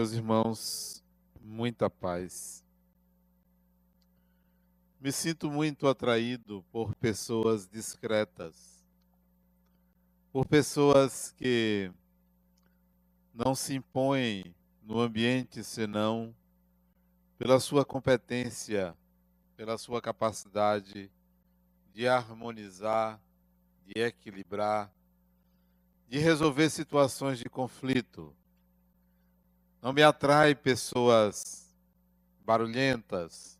[0.00, 1.04] Meus irmãos,
[1.42, 2.64] muita paz.
[4.98, 8.82] Me sinto muito atraído por pessoas discretas,
[10.32, 11.92] por pessoas que
[13.34, 16.34] não se impõem no ambiente senão
[17.36, 18.96] pela sua competência,
[19.54, 21.12] pela sua capacidade
[21.92, 23.20] de harmonizar,
[23.84, 24.90] de equilibrar,
[26.08, 28.34] de resolver situações de conflito
[29.80, 31.74] não me atrai pessoas
[32.44, 33.58] barulhentas,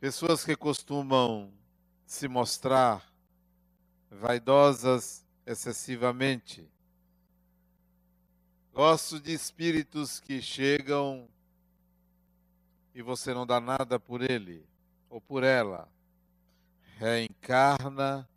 [0.00, 1.52] pessoas que costumam
[2.06, 3.12] se mostrar
[4.10, 6.68] vaidosas excessivamente.
[8.72, 11.28] Gosto de espíritos que chegam
[12.94, 14.66] e você não dá nada por ele
[15.10, 15.88] ou por ela.
[16.96, 18.28] Reencarna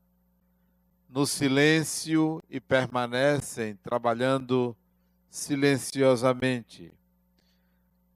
[1.08, 4.76] no silêncio e permanecem trabalhando
[5.30, 6.94] silenciosamente.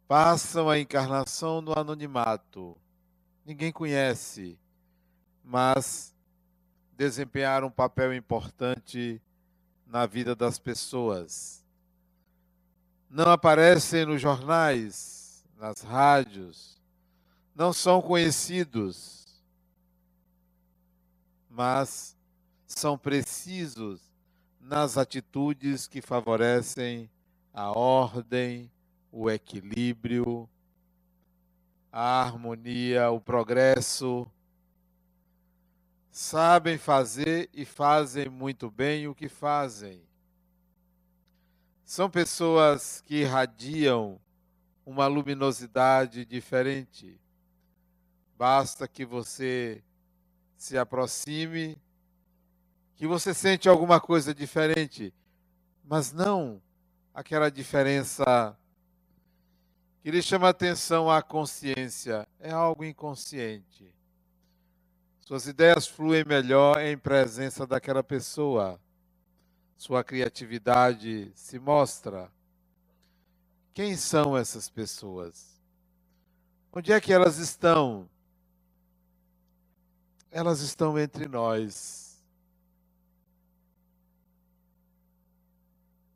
[0.07, 2.77] Passam a encarnação no anonimato.
[3.45, 4.59] Ninguém conhece,
[5.43, 6.13] mas
[6.97, 9.21] desempenharam um papel importante
[9.85, 11.63] na vida das pessoas.
[13.09, 16.81] Não aparecem nos jornais, nas rádios,
[17.53, 19.25] não são conhecidos,
[21.49, 22.15] mas
[22.65, 24.10] são precisos
[24.61, 27.09] nas atitudes que favorecem
[27.53, 28.71] a ordem,
[29.11, 30.47] o equilíbrio,
[31.91, 34.25] a harmonia, o progresso.
[36.11, 40.01] Sabem fazer e fazem muito bem o que fazem.
[41.83, 44.19] São pessoas que irradiam
[44.85, 47.19] uma luminosidade diferente.
[48.37, 49.83] Basta que você
[50.57, 51.77] se aproxime
[53.01, 55.11] que você sente alguma coisa diferente,
[55.83, 56.61] mas não
[57.15, 58.55] aquela diferença
[60.03, 63.91] que lhe chama atenção à consciência, é algo inconsciente.
[65.21, 68.79] Suas ideias fluem melhor em presença daquela pessoa.
[69.75, 72.31] Sua criatividade se mostra.
[73.73, 75.59] Quem são essas pessoas?
[76.71, 78.07] Onde é que elas estão?
[80.29, 82.10] Elas estão entre nós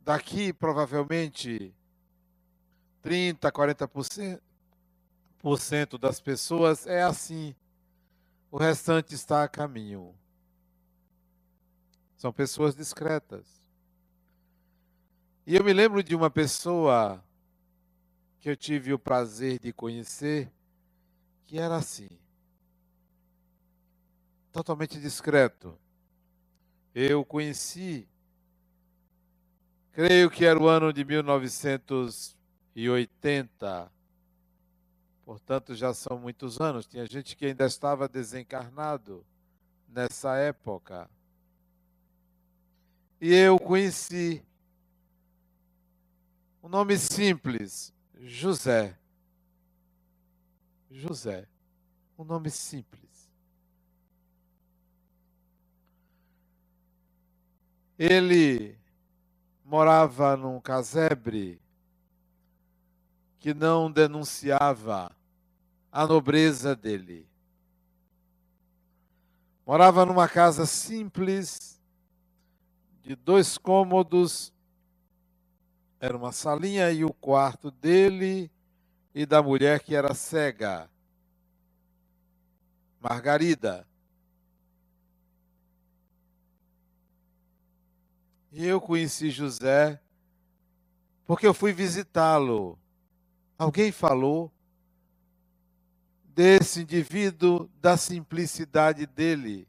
[0.06, 1.74] daqui provavelmente
[3.02, 4.40] 30, 40%
[5.40, 7.56] por cento das pessoas é assim.
[8.52, 10.16] O restante está a caminho.
[12.16, 13.62] São pessoas discretas.
[15.46, 17.24] E eu me lembro de uma pessoa
[18.40, 20.52] que eu tive o prazer de conhecer,
[21.46, 22.10] que era assim,
[24.52, 25.78] totalmente discreto.
[26.94, 28.08] Eu conheci
[29.96, 33.90] Creio que era o ano de 1980.
[35.24, 36.86] Portanto, já são muitos anos.
[36.86, 39.26] Tinha gente que ainda estava desencarnado
[39.88, 41.10] nessa época.
[43.22, 44.44] E eu conheci
[46.62, 49.00] um nome simples, José.
[50.92, 51.48] José.
[52.20, 53.30] Um nome simples.
[57.98, 58.78] Ele
[59.66, 61.60] morava num casebre
[63.40, 65.12] que não denunciava
[65.92, 67.28] a nobreza dele.
[69.66, 71.82] Morava numa casa simples,
[73.02, 74.54] de dois cômodos,
[76.00, 78.52] era uma salinha e o quarto dele
[79.16, 80.88] e da mulher que era cega,
[83.02, 83.88] Margarida.
[88.58, 90.00] E eu conheci José
[91.26, 92.80] porque eu fui visitá-lo.
[93.58, 94.50] Alguém falou
[96.24, 99.68] desse indivíduo, da simplicidade dele.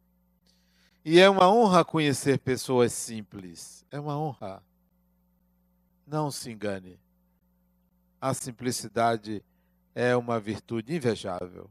[1.05, 3.85] E é uma honra conhecer pessoas simples.
[3.91, 4.63] É uma honra.
[6.07, 6.97] Não se engane.
[8.21, 9.45] A simplicidade
[9.97, 11.69] é uma virtude invejável.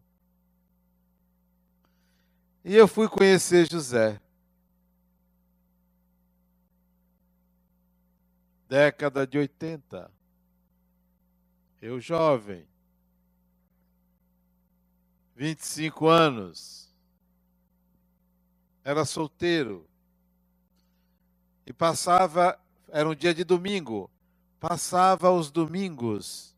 [2.66, 4.20] E eu fui conhecer José.
[8.76, 10.12] Década de 80.
[11.82, 12.68] Eu jovem,
[15.34, 16.94] 25 anos,
[18.84, 19.88] era solteiro.
[21.66, 24.12] E passava, era um dia de domingo,
[24.60, 26.54] passava os domingos.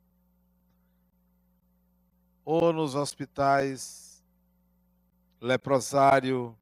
[2.43, 4.23] Ou nos hospitais,
[5.39, 6.57] leprosário,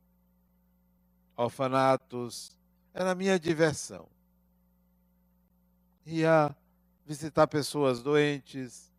[1.38, 2.58] orfanatos,
[2.94, 4.15] era a minha diversão
[6.06, 6.56] ia
[7.06, 8.92] visitar pessoas doentes.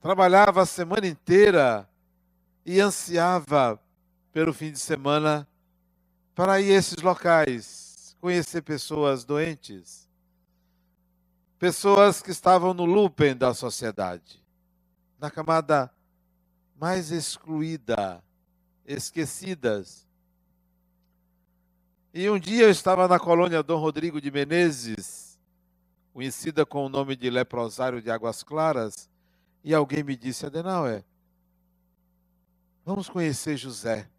[0.00, 1.88] Trabalhava a semana inteira
[2.64, 3.80] e ansiava
[4.32, 5.46] pelo fim de semana
[6.34, 10.08] para ir a esses locais, conhecer pessoas doentes,
[11.58, 14.42] pessoas que estavam no looping da sociedade,
[15.18, 15.92] na camada
[16.74, 18.24] mais excluída,
[18.84, 20.06] esquecidas.
[22.14, 25.40] E um dia eu estava na colônia Dom Rodrigo de Menezes,
[26.12, 29.08] conhecida com o nome de Leprosário de Águas Claras,
[29.64, 31.02] e alguém me disse, Adenauer,
[32.84, 34.10] vamos conhecer José.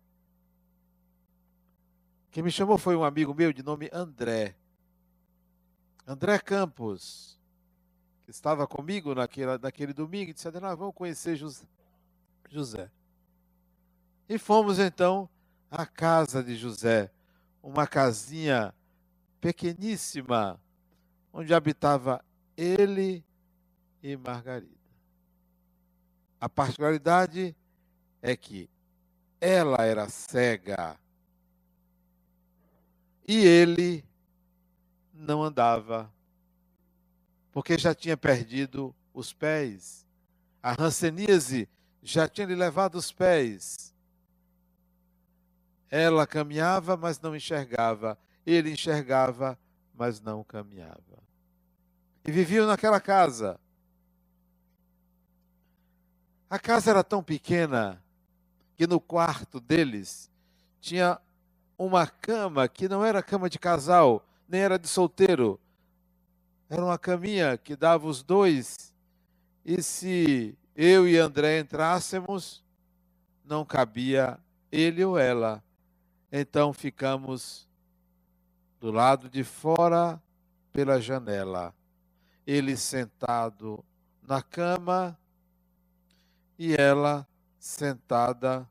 [2.31, 4.55] Quem me chamou foi um amigo meu de nome André.
[6.07, 7.39] André Campos,
[8.25, 11.39] que estava comigo naquele, naquele domingo, e disse, Adenauer, vamos conhecer
[12.49, 12.89] José.
[14.27, 15.29] E fomos então
[15.69, 17.11] à casa de José
[17.63, 18.75] uma casinha
[19.39, 20.59] pequeníssima,
[21.31, 22.23] onde habitava
[22.57, 23.23] ele
[24.03, 24.73] e Margarida.
[26.39, 27.55] A particularidade
[28.21, 28.69] é que
[29.39, 30.99] ela era cega
[33.25, 34.03] e ele
[35.13, 36.13] não andava,
[37.51, 40.05] porque já tinha perdido os pés.
[40.61, 41.69] A ranceníase
[42.01, 43.92] já tinha lhe levado os pés.
[45.95, 48.17] Ela caminhava, mas não enxergava.
[48.47, 49.59] Ele enxergava,
[49.93, 51.21] mas não caminhava.
[52.25, 53.59] E viviam naquela casa.
[56.49, 58.03] A casa era tão pequena
[58.75, 60.31] que no quarto deles
[60.81, 61.21] tinha
[61.77, 65.59] uma cama que não era cama de casal, nem era de solteiro.
[66.71, 68.91] Era uma caminha que dava os dois.
[69.63, 72.63] E se eu e André entrássemos,
[73.45, 74.39] não cabia
[74.71, 75.63] ele ou ela
[76.35, 77.69] então ficamos
[78.79, 80.19] do lado de fora
[80.71, 81.75] pela janela.
[82.45, 83.85] Ele sentado
[84.19, 85.15] na cama
[86.57, 87.27] e ela
[87.59, 88.67] sentada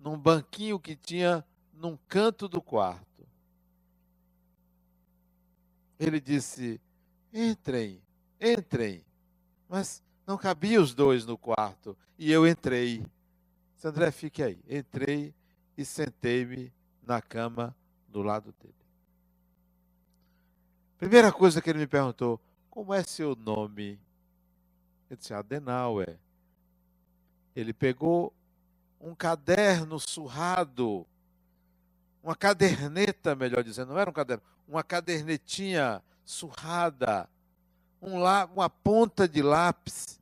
[0.00, 1.44] num banquinho que tinha
[1.74, 3.28] num canto do quarto.
[6.00, 6.80] Ele disse:
[7.30, 8.00] Entrem,
[8.40, 9.04] entrem.
[9.68, 11.94] Mas não cabia os dois no quarto.
[12.18, 13.04] E eu entrei.
[13.84, 14.58] André, fique aí.
[14.66, 15.34] Entrei
[15.76, 17.74] e sentei-me na cama
[18.08, 18.74] do lado dele.
[20.98, 22.40] Primeira coisa que ele me perguntou:
[22.70, 23.98] como é seu nome?
[25.10, 26.18] Eu disse: Adenauer.
[27.54, 28.32] Ele pegou
[29.00, 31.06] um caderno surrado,
[32.22, 37.28] uma caderneta, melhor dizendo, não era um caderno, uma cadernetinha surrada,
[38.00, 40.18] um lá, uma ponta de lápis,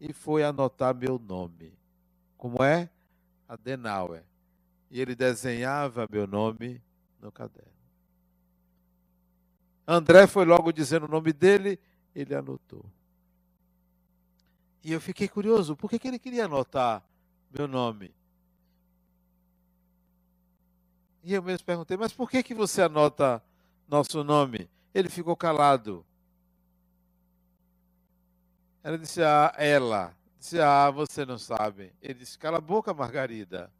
[0.00, 1.76] e foi anotar meu nome.
[2.36, 2.88] Como é?
[3.48, 4.22] Adenauer
[4.94, 6.80] e ele desenhava meu nome
[7.20, 7.72] no caderno.
[9.84, 11.80] André foi logo dizendo o nome dele,
[12.14, 12.86] ele anotou.
[14.84, 17.02] E eu fiquei curioso, por que, que ele queria anotar
[17.50, 18.14] meu nome?
[21.24, 23.42] E eu mesmo perguntei, mas por que, que você anota
[23.88, 24.70] nosso nome?
[24.94, 26.06] Ele ficou calado.
[28.80, 30.16] Ela disse, ah, ela.
[30.38, 31.92] Disse, ah, você não sabe.
[32.00, 33.72] Ele disse, cala a boca, Margarida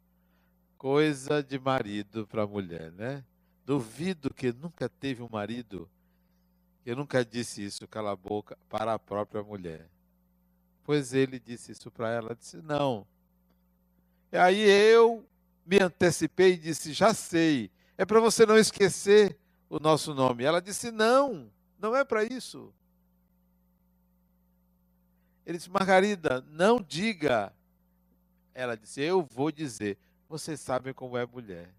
[0.85, 3.25] coisa de marido para mulher, né?
[3.65, 5.89] Duvido que nunca teve um marido
[6.83, 9.89] que nunca disse isso, cala a boca, para a própria mulher.
[10.83, 13.07] Pois ele disse isso para ela, disse não.
[14.31, 15.27] E aí eu
[15.65, 19.35] me antecipei e disse, já sei, é para você não esquecer
[19.67, 20.43] o nosso nome.
[20.43, 22.71] Ela disse, não, não é para isso.
[25.43, 27.51] Ele disse, Margarida, não diga.
[28.53, 29.97] Ela disse, eu vou dizer.
[30.27, 31.71] Vocês sabem como é mulher.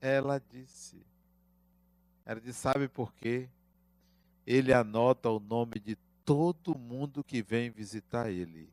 [0.00, 1.04] Ela disse.
[2.24, 3.48] Ela disse: Sabe por quê?
[4.46, 8.68] Ele anota o nome de todo mundo que vem visitar ele.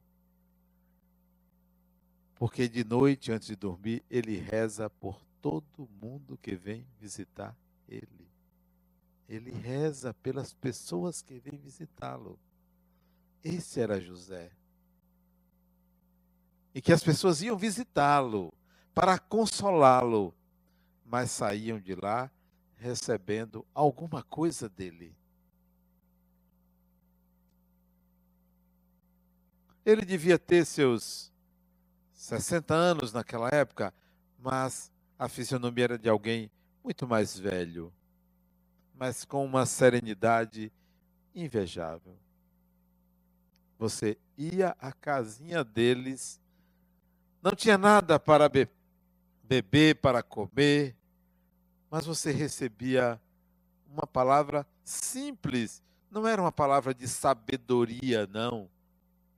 [2.35, 7.55] Porque de noite, antes de dormir, ele reza por todo mundo que vem visitar
[7.87, 8.27] ele.
[9.27, 12.39] Ele reza pelas pessoas que vêm visitá-lo.
[13.43, 14.51] Esse era José
[16.73, 18.53] e que as pessoas iam visitá-lo
[18.93, 20.33] para consolá-lo,
[21.05, 22.29] mas saíam de lá
[22.77, 25.15] recebendo alguma coisa dele.
[29.85, 31.31] Ele devia ter seus
[32.13, 33.93] 60 anos naquela época,
[34.37, 36.51] mas a fisionomia era de alguém
[36.83, 37.93] muito mais velho,
[38.93, 40.71] mas com uma serenidade
[41.33, 42.17] invejável.
[43.77, 46.41] Você ia à casinha deles
[47.47, 48.67] não tinha nada para be
[49.41, 50.93] beber, para comer,
[51.89, 53.21] mas você recebia
[53.89, 55.81] uma palavra simples.
[56.11, 58.69] Não era uma palavra de sabedoria, não.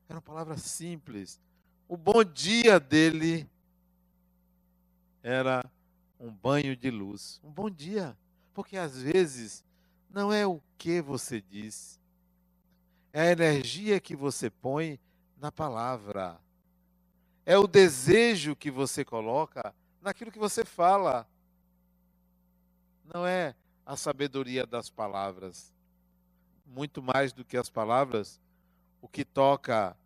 [0.07, 1.39] Era uma palavra simples.
[1.87, 3.47] O bom dia dele
[5.21, 5.63] era
[6.19, 7.39] um banho de luz.
[7.43, 8.17] Um bom dia.
[8.55, 9.63] Porque às vezes
[10.09, 11.99] não é o que você diz,
[13.13, 14.99] é a energia que você põe
[15.37, 16.39] na palavra.
[17.49, 21.27] É o desejo que você coloca naquilo que você fala.
[23.03, 25.73] Não é a sabedoria das palavras.
[26.63, 28.39] Muito mais do que as palavras,
[29.01, 29.97] o que toca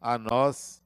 [0.00, 0.82] a nós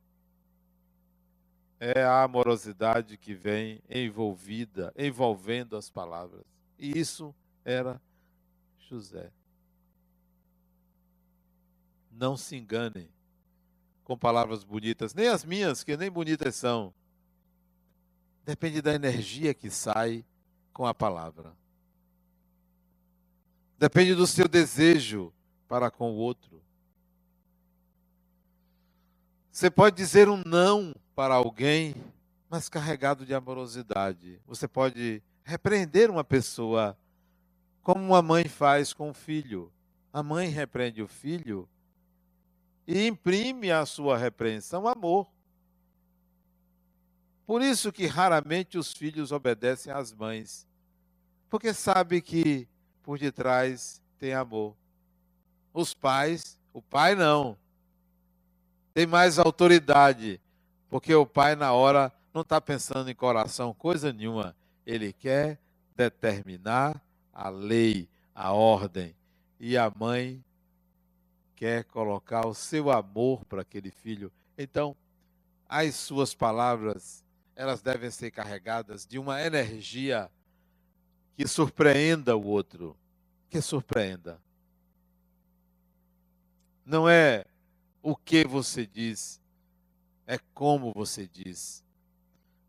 [1.79, 6.45] é a amorosidade que vem envolvida, envolvendo as palavras.
[6.79, 7.35] E isso
[7.65, 7.99] era
[8.81, 9.33] José.
[12.11, 13.09] Não se enganem
[14.11, 16.93] com palavras bonitas, nem as minhas, que nem bonitas são.
[18.45, 20.25] Depende da energia que sai
[20.73, 21.57] com a palavra.
[23.79, 25.33] Depende do seu desejo
[25.69, 26.61] para com o outro.
[29.53, 31.95] Você pode dizer um não para alguém,
[32.49, 34.41] mas carregado de amorosidade.
[34.45, 36.99] Você pode repreender uma pessoa
[37.81, 39.73] como uma mãe faz com o filho.
[40.13, 41.69] A mãe repreende o filho
[42.93, 45.29] e imprime a sua repreensão amor.
[47.47, 50.67] Por isso que raramente os filhos obedecem às mães,
[51.49, 52.67] porque sabe que
[53.01, 54.75] por detrás tem amor.
[55.73, 57.57] Os pais, o pai não,
[58.93, 60.41] tem mais autoridade,
[60.89, 65.61] porque o pai na hora não está pensando em coração coisa nenhuma, ele quer
[65.95, 67.01] determinar
[67.33, 69.15] a lei, a ordem,
[69.61, 70.45] e a mãe
[71.61, 74.33] quer colocar o seu amor para aquele filho.
[74.57, 74.97] Então,
[75.69, 77.23] as suas palavras,
[77.55, 80.31] elas devem ser carregadas de uma energia
[81.37, 82.97] que surpreenda o outro,
[83.51, 84.41] que surpreenda.
[86.83, 87.45] Não é
[88.03, 89.39] o que você diz,
[90.27, 91.85] é como você diz.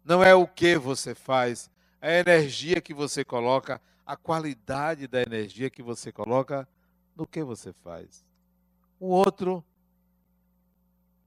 [0.03, 1.71] Não é o que você faz,
[2.01, 6.67] é a energia que você coloca, a qualidade da energia que você coloca
[7.15, 8.29] no que você faz.
[9.01, 9.65] O outro,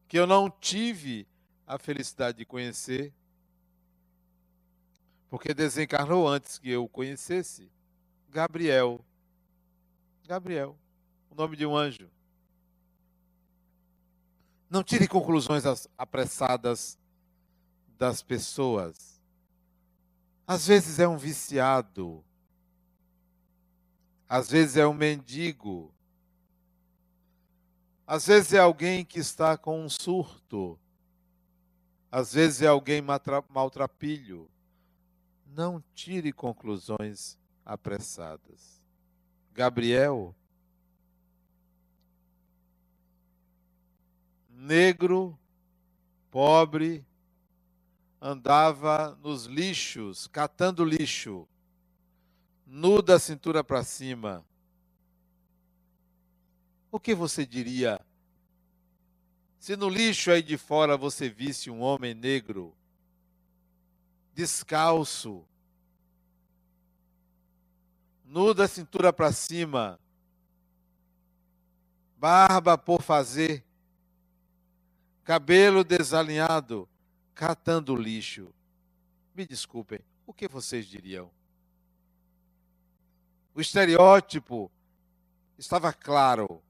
[0.07, 1.27] que eu não tive
[1.67, 3.13] a felicidade de conhecer,
[5.29, 7.69] porque desencarnou antes que eu o conhecesse,
[8.31, 9.05] Gabriel.
[10.25, 10.79] Gabriel,
[11.29, 12.09] o nome de um anjo.
[14.71, 15.65] Não tire conclusões
[15.99, 16.97] apressadas
[17.99, 19.21] das pessoas.
[20.47, 22.25] Às vezes é um viciado,
[24.29, 25.94] às vezes é um mendigo,
[28.07, 30.79] às vezes é alguém que está com um surto.
[32.11, 33.03] Às vezes é alguém
[33.49, 34.49] maltrapilho.
[35.47, 38.83] Não tire conclusões apressadas.
[39.53, 40.35] Gabriel,
[44.51, 45.39] negro,
[46.31, 47.07] pobre,
[48.21, 51.49] andava nos lixos, catando lixo,
[52.67, 54.45] nu da cintura para cima
[56.95, 58.01] o que você diria
[59.59, 62.73] se no lixo aí de fora você visse um homem negro,
[64.33, 65.45] descalço,
[68.25, 69.99] nu da cintura para cima,
[72.17, 73.65] barba por fazer,
[75.25, 76.89] cabelo desalinhado,
[77.35, 78.55] catando lixo.
[79.35, 81.29] Me desculpem, o que vocês diriam?
[83.53, 84.71] O estereótipo
[85.59, 86.63] estava claro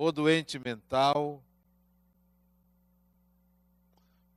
[0.00, 1.44] ou doente mental.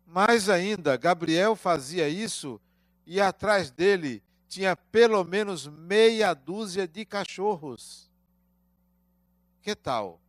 [0.05, 2.59] Mais ainda, Gabriel fazia isso
[3.05, 8.11] e atrás dele tinha pelo menos meia dúzia de cachorros.
[9.61, 10.19] Que tal?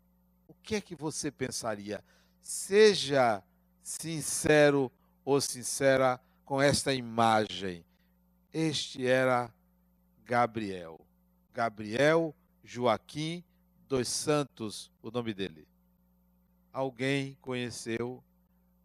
[0.46, 2.04] O que é que você pensaria?
[2.40, 3.42] Seja
[3.82, 4.90] sincero
[5.24, 7.84] ou sincera com esta imagem.
[8.52, 9.52] Este era
[10.24, 11.04] Gabriel.
[11.52, 13.42] Gabriel Joaquim
[13.88, 15.66] dos Santos, o nome dele.
[16.72, 18.22] Alguém conheceu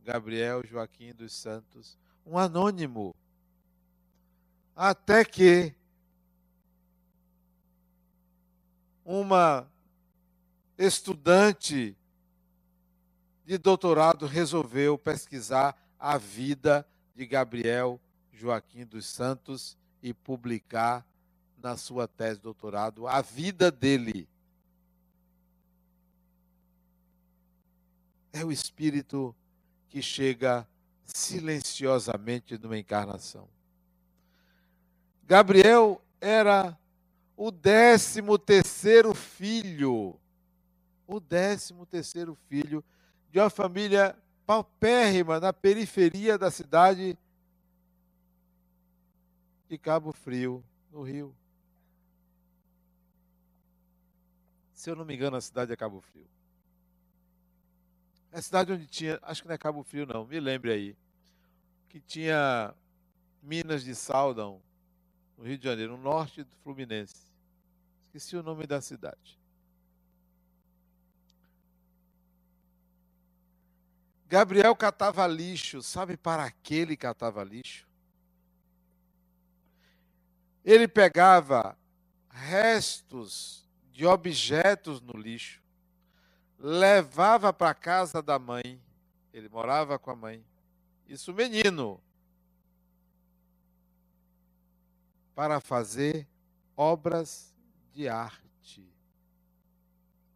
[0.03, 3.15] Gabriel Joaquim dos Santos, um anônimo.
[4.75, 5.73] Até que
[9.03, 9.67] uma
[10.77, 11.97] estudante
[13.43, 17.99] de doutorado resolveu pesquisar a vida de Gabriel
[18.31, 21.03] Joaquim dos Santos e publicar
[21.57, 24.28] na sua tese de doutorado a vida dele.
[28.31, 29.36] É o espírito
[29.89, 30.67] que chega
[31.05, 33.48] silenciosamente numa encarnação.
[35.24, 36.77] Gabriel era
[37.36, 40.19] o décimo terceiro filho,
[41.07, 42.83] o décimo terceiro filho
[43.31, 47.17] de uma família paupérrima na periferia da cidade
[49.67, 51.36] de Cabo Frio, no Rio.
[54.74, 56.27] Se eu não me engano, a cidade é Cabo Frio.
[58.31, 60.98] É cidade onde tinha, acho que não é Cabo Frio não, me lembre aí,
[61.88, 62.74] que tinha
[63.41, 64.62] minas de sal, não,
[65.38, 67.15] no Rio de Janeiro, no norte do Fluminense.
[68.05, 69.39] Esqueci o nome da cidade.
[74.27, 77.88] Gabriel catava lixo, sabe para que ele catava lixo?
[80.63, 81.75] Ele pegava
[82.29, 85.63] restos de objetos no lixo,
[86.59, 88.81] levava para casa da mãe,
[89.33, 90.45] ele morava com a mãe,
[91.07, 92.01] isso menino,
[95.33, 96.27] para fazer
[96.75, 97.55] obras
[97.93, 98.85] de arte.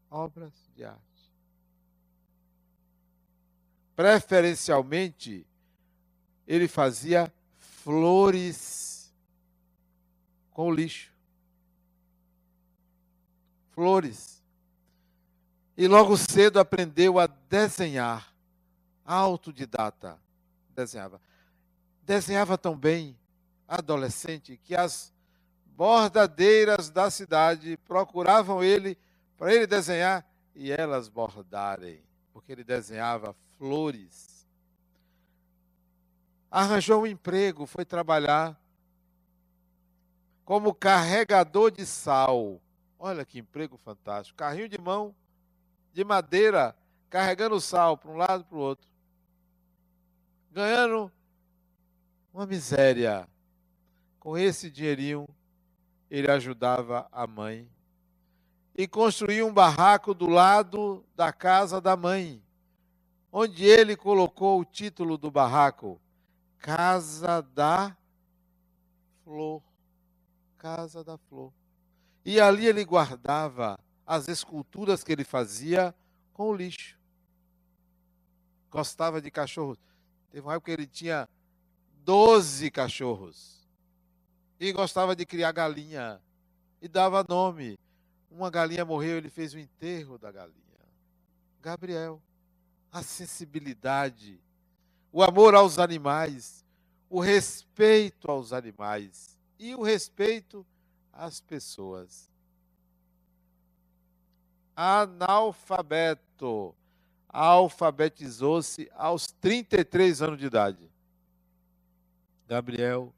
[0.09, 1.01] Obras de arte.
[3.95, 5.45] Preferencialmente,
[6.47, 9.13] ele fazia flores
[10.51, 11.11] com lixo.
[13.71, 14.42] Flores.
[15.75, 18.33] E logo cedo aprendeu a desenhar.
[19.03, 20.19] Autodidata.
[20.69, 21.19] Desenhava.
[22.03, 23.17] Desenhava tão bem,
[23.67, 25.11] adolescente, que as
[25.65, 28.97] bordadeiras da cidade procuravam ele
[29.37, 30.25] para ele desenhar
[30.55, 32.01] e elas bordarem,
[32.31, 34.45] porque ele desenhava flores.
[36.51, 38.55] Arranjou um emprego, foi trabalhar
[40.45, 42.61] como carregador de sal.
[42.99, 44.37] Olha que emprego fantástico.
[44.37, 45.15] Carrinho de mão
[45.93, 46.75] de madeira,
[47.09, 48.87] carregando sal para um lado e para o outro.
[50.51, 51.11] Ganhando
[52.33, 53.27] uma miséria.
[54.19, 55.27] Com esse dinheirinho,
[56.09, 57.69] ele ajudava a mãe.
[58.75, 62.43] E construiu um barraco do lado da casa da mãe
[63.33, 65.99] onde ele colocou o título do barraco:
[66.59, 67.97] Casa da
[69.23, 69.63] Flor.
[70.59, 71.51] Casa da Flor.
[72.23, 75.93] E ali ele guardava as esculturas que ele fazia
[76.33, 76.97] com o lixo.
[78.69, 79.77] Gostava de cachorros.
[80.31, 81.29] Teve uma época que ele tinha
[82.03, 83.67] 12 cachorros.
[84.59, 86.21] E gostava de criar galinha.
[86.81, 87.77] E dava nome.
[88.29, 90.53] Uma galinha morreu, ele fez o enterro da galinha.
[91.61, 92.21] Gabriel
[92.93, 94.39] a sensibilidade,
[95.11, 96.63] o amor aos animais,
[97.09, 100.63] o respeito aos animais e o respeito
[101.11, 102.29] às pessoas.
[104.75, 106.73] Analfabeto,
[107.29, 110.91] alfabetizou-se aos 33 anos de idade.
[112.47, 113.13] Gabriel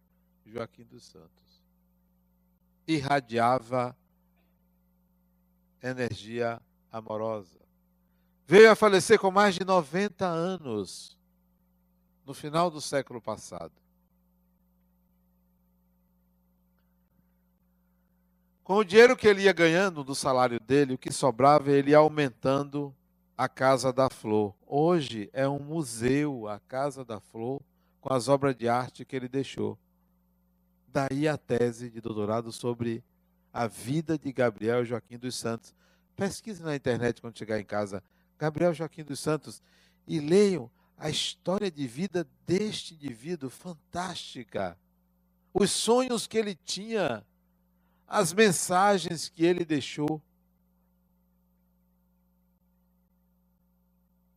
[0.45, 1.29] Joaquim dos Santos.
[2.87, 3.95] Irradiava
[5.81, 7.65] energia amorosa
[8.47, 11.17] Veio a falecer com mais de 90 anos,
[12.23, 13.73] no final do século passado.
[18.65, 21.99] Com o dinheiro que ele ia ganhando do salário dele, o que sobrava, ele ia
[21.99, 22.91] aumentando
[23.37, 24.55] a Casa da Flor.
[24.65, 27.61] Hoje é um museu, a Casa da Flor,
[28.01, 29.77] com as obras de arte que ele deixou.
[30.87, 33.03] Daí a tese de doutorado sobre
[33.53, 35.71] a vida de Gabriel Joaquim dos Santos.
[36.15, 38.01] Pesquise na internet quando chegar em casa
[38.35, 39.61] Gabriel Joaquim dos Santos,
[40.07, 44.75] e leiam a história de vida deste indivíduo fantástica.
[45.53, 47.23] Os sonhos que ele tinha,
[48.07, 50.21] as mensagens que ele deixou.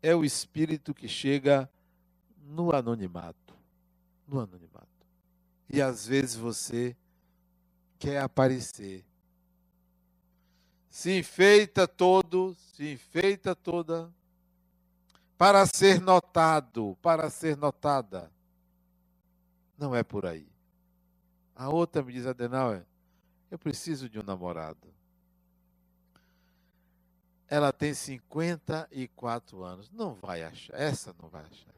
[0.01, 1.71] É o espírito que chega
[2.41, 3.55] no anonimato.
[4.27, 4.87] No anonimato.
[5.69, 6.97] E às vezes você
[7.99, 9.05] quer aparecer
[10.99, 14.13] se enfeita todo, se enfeita toda,
[15.37, 18.33] para ser notado, para ser notada.
[19.79, 20.51] Não é por aí.
[21.55, 22.85] A outra me diz, Adenauer,
[23.51, 24.93] eu preciso de um namorado.
[27.49, 29.91] Ela tem 54 anos.
[29.91, 30.79] Não vai achar.
[30.79, 31.75] Essa não vai achar.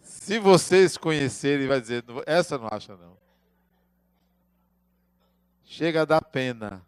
[0.00, 3.16] Se vocês conhecerem, vai dizer, essa não acha não.
[5.64, 6.84] Chega a dar pena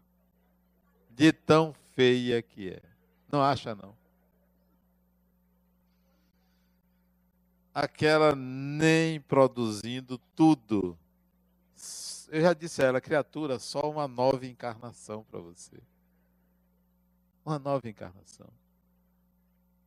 [1.11, 2.83] de tão feia que é.
[3.31, 3.95] Não acha, não?
[7.75, 10.99] Aquela nem produzindo tudo.
[12.31, 15.81] Eu já disse a ela, criatura, só uma nova encarnação para você.
[17.45, 18.49] Uma nova encarnação.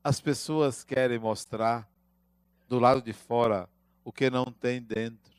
[0.03, 1.87] As pessoas querem mostrar
[2.67, 3.69] do lado de fora
[4.03, 5.31] o que não tem dentro.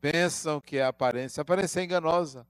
[0.00, 1.40] Pensam que é aparência.
[1.40, 2.46] A aparência é enganosa.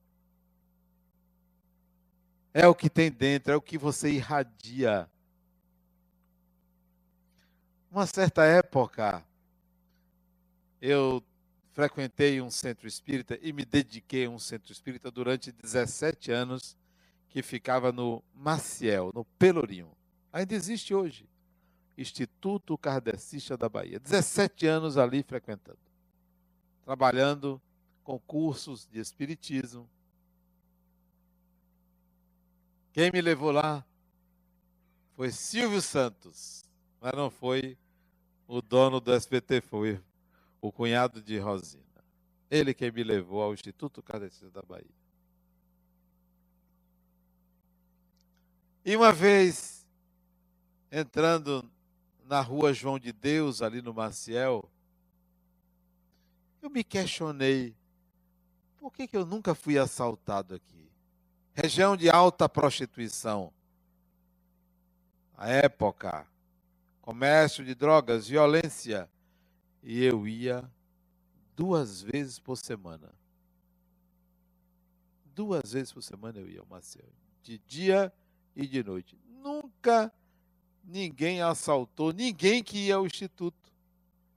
[2.55, 5.11] É o que tem dentro, é o que você irradia.
[7.91, 9.25] Uma certa época,
[10.81, 11.23] eu
[11.79, 16.77] frequentei um centro espírita e me dediquei a um centro espírita durante 17 anos,
[17.29, 19.97] que ficava no Maciel, no Pelourinho.
[20.33, 21.29] Ainda existe hoje.
[21.97, 24.01] Instituto Kardecista da Bahia.
[24.01, 25.79] 17 anos ali frequentando.
[26.85, 27.63] Trabalhando
[28.03, 29.89] com cursos de espiritismo.
[32.93, 33.87] Quem me levou lá
[35.15, 36.65] foi Silvio Santos,
[37.01, 37.79] mas não foi
[38.49, 40.01] o dono do SBT, foi
[40.61, 41.85] o cunhado de Rosina.
[42.51, 44.87] Ele quem me levou ao Instituto Kardecista da Bahia.
[48.85, 49.87] E uma vez,
[50.91, 51.69] entrando
[52.25, 54.69] na rua João de Deus, ali no Maciel,
[56.63, 57.77] eu me questionei,
[58.79, 60.91] por que, que eu nunca fui assaltado aqui?
[61.55, 63.53] Região de alta prostituição.
[65.37, 66.27] A época,
[67.03, 69.09] comércio de drogas, violência.
[69.83, 70.71] E eu ia
[71.57, 73.15] duas vezes por semana.
[75.35, 77.13] Duas vezes por semana eu ia ao Maciel.
[77.43, 78.13] De dia
[78.55, 79.19] e de noite.
[79.27, 80.13] Nunca
[80.85, 83.73] ninguém assaltou, ninguém que ia ao instituto.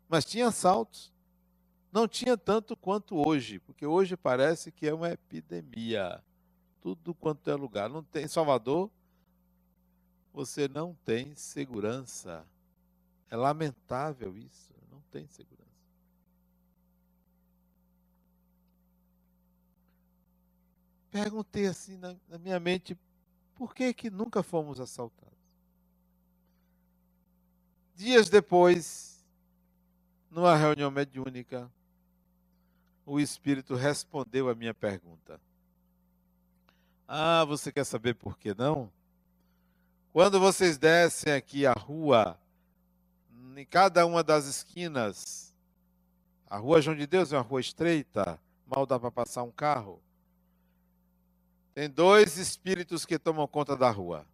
[0.08, 1.12] Mas tinha assaltos.
[1.92, 6.24] Não tinha tanto quanto hoje, porque hoje parece que é uma epidemia.
[6.82, 7.90] Tudo quanto é lugar.
[7.90, 8.90] Não tem em Salvador,
[10.34, 12.46] você não tem segurança.
[13.30, 14.74] É lamentável isso,
[15.12, 15.70] tem segurança.
[21.12, 22.98] Perguntei assim na, na minha mente,
[23.54, 25.38] por que que nunca fomos assaltados?
[27.94, 29.24] Dias depois,
[30.32, 31.70] numa reunião mediúnica,
[33.06, 35.40] o Espírito respondeu a minha pergunta.
[37.08, 38.90] Ah, você quer saber por que não?
[40.14, 42.40] Quando vocês descem aqui a rua,
[43.58, 45.54] em cada uma das esquinas,
[46.50, 50.02] a rua João de Deus é uma rua estreita, mal dá para passar um carro.
[51.74, 54.26] Tem dois espíritos que tomam conta da rua.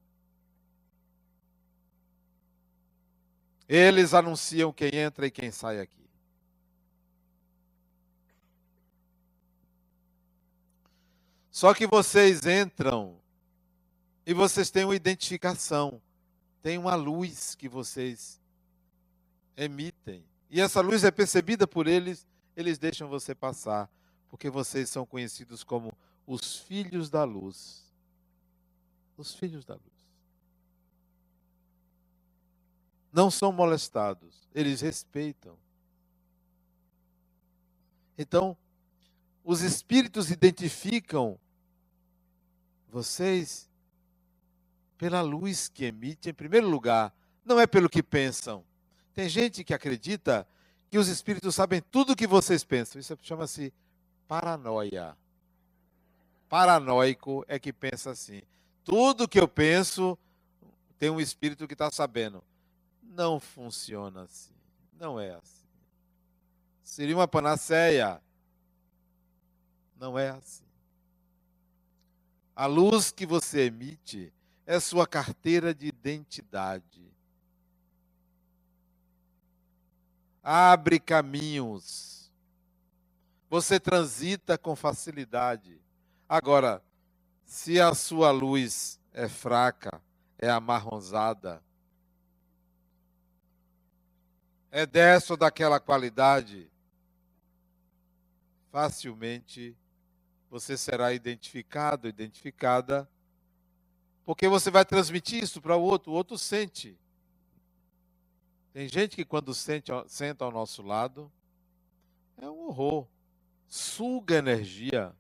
[3.68, 6.08] Eles anunciam quem entra e quem sai aqui.
[11.52, 13.20] Só que vocês entram
[14.26, 16.02] e vocês têm uma identificação,
[16.62, 18.40] tem uma luz que vocês
[19.58, 20.24] emitem.
[20.50, 23.92] E essa luz é percebida por eles, eles deixam você passar,
[24.30, 25.92] porque vocês são conhecidos como
[26.26, 27.84] os filhos da luz.
[29.18, 29.98] Os filhos da luz.
[33.18, 35.58] não são molestados, eles respeitam.
[38.16, 38.56] Então,
[39.44, 41.40] os espíritos identificam
[42.88, 43.68] vocês
[45.00, 47.12] pela luz que emite, em primeiro lugar,
[47.44, 48.64] não é pelo que pensam.
[49.18, 50.48] Tem gente que acredita
[50.92, 53.02] que os espíritos sabem tudo o que vocês pensam.
[53.02, 53.74] Isso chama-se
[54.28, 55.18] paranoia.
[56.48, 58.44] Paranoico é que pensa assim.
[58.84, 60.16] Tudo que eu penso,
[61.00, 62.44] tem um espírito que está sabendo.
[63.02, 64.54] Não funciona assim.
[64.94, 65.66] Não é assim.
[66.84, 68.22] Seria uma panaceia.
[69.96, 70.64] Não é assim.
[72.56, 74.32] A luz que você emite
[74.64, 77.07] é sua carteira de identidade.
[80.50, 82.32] Abre caminhos.
[83.50, 85.78] Você transita com facilidade.
[86.30, 86.82] Agora,
[87.44, 90.02] se a sua luz é fraca,
[90.40, 91.62] é amarronzada,
[94.72, 96.72] é dessa ou daquela qualidade,
[98.72, 99.76] facilmente
[100.50, 103.06] você será identificado, identificada,
[104.24, 106.98] porque você vai transmitir isso para o outro, o outro sente.
[108.78, 111.32] Tem gente que quando sente, senta ao nosso lado,
[112.38, 113.08] é um horror,
[113.66, 115.16] suga energia.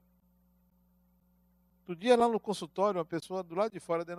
[1.80, 4.12] Outro dia lá no consultório, uma pessoa do lado de fora, de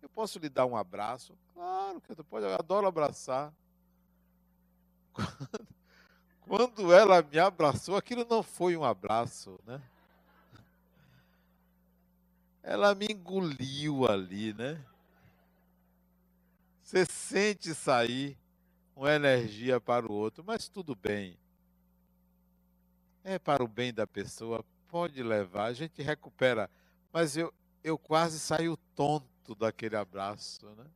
[0.00, 1.36] eu posso lhe dar um abraço?
[1.54, 3.52] Claro que eu pode, eu adoro abraçar.
[6.46, 9.82] Quando ela me abraçou, aquilo não foi um abraço, né?
[12.62, 14.80] Ela me engoliu ali, né?
[16.84, 18.38] Você sente sair
[18.94, 21.36] uma energia para o outro, mas tudo bem.
[23.22, 26.70] É para o bem da pessoa, pode levar, a gente recupera.
[27.12, 27.52] Mas eu,
[27.82, 30.86] eu quase saio tonto daquele abraço, né?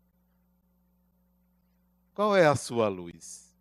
[2.15, 3.55] Qual é a sua luz?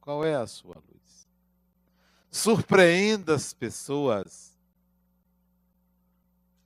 [0.00, 1.28] Qual é a sua luz?
[2.30, 4.56] Surpreenda as pessoas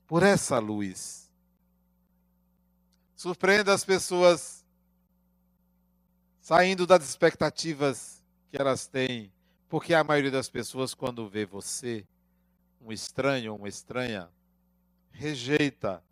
[0.06, 1.30] por essa luz.
[3.16, 4.63] Surpreenda as pessoas
[6.44, 9.32] saindo das expectativas que elas têm,
[9.66, 12.06] porque a maioria das pessoas, quando vê você,
[12.82, 14.28] um estranho ou uma estranha,
[15.10, 16.04] rejeita,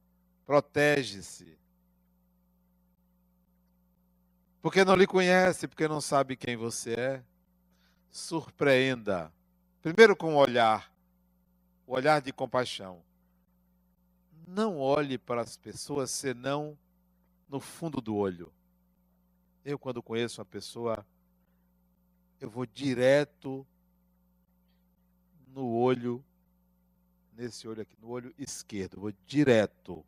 [0.46, 1.58] protege-se.
[4.62, 7.24] Porque não lhe conhece, porque não sabe quem você é.
[8.10, 9.30] Surpreenda.
[9.82, 10.90] Primeiro com o olhar,
[11.86, 13.02] o olhar de compaixão.
[14.48, 16.78] Não olhe para as pessoas senão
[17.46, 18.50] no fundo do olho.
[19.64, 21.06] Eu, quando conheço uma pessoa,
[22.40, 23.66] eu vou direto
[25.46, 26.24] no olho,
[27.32, 30.04] nesse olho aqui, no olho esquerdo, vou direto.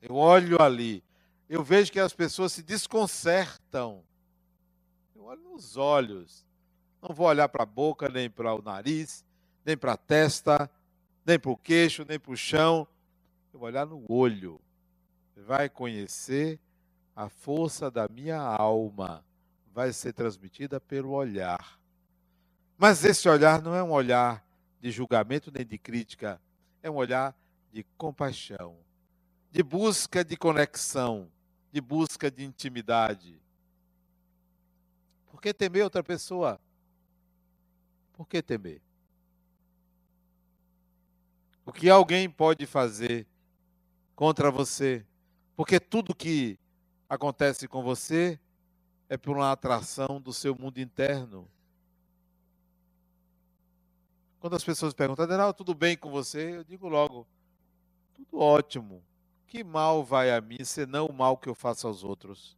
[0.00, 1.04] Eu olho ali,
[1.48, 4.02] eu vejo que as pessoas se desconcertam.
[5.14, 6.46] Eu olho nos olhos.
[7.02, 9.24] Não vou olhar para a boca, nem para o nariz,
[9.64, 10.70] nem para a testa,
[11.24, 12.88] nem para o queixo, nem para o chão.
[13.52, 14.58] Eu vou olhar no olho.
[15.36, 16.58] Vai conhecer
[17.14, 19.24] a força da minha alma
[19.72, 21.78] vai ser transmitida pelo olhar.
[22.76, 24.44] Mas esse olhar não é um olhar
[24.80, 26.40] de julgamento nem de crítica,
[26.82, 27.34] é um olhar
[27.72, 28.76] de compaixão,
[29.50, 31.30] de busca de conexão,
[31.72, 33.40] de busca de intimidade.
[35.26, 36.60] Por que temer outra pessoa?
[38.12, 38.80] Por que temer?
[41.66, 43.26] O que alguém pode fazer
[44.14, 45.04] contra você?
[45.56, 46.58] Porque tudo que
[47.14, 48.38] acontece com você
[49.08, 51.48] é por uma atração do seu mundo interno.
[54.40, 56.56] Quando as pessoas perguntam, Adenal, tudo bem com você?
[56.56, 57.26] Eu digo logo,
[58.12, 59.02] tudo ótimo.
[59.46, 62.56] Que mal vai a mim, senão o mal que eu faço aos outros?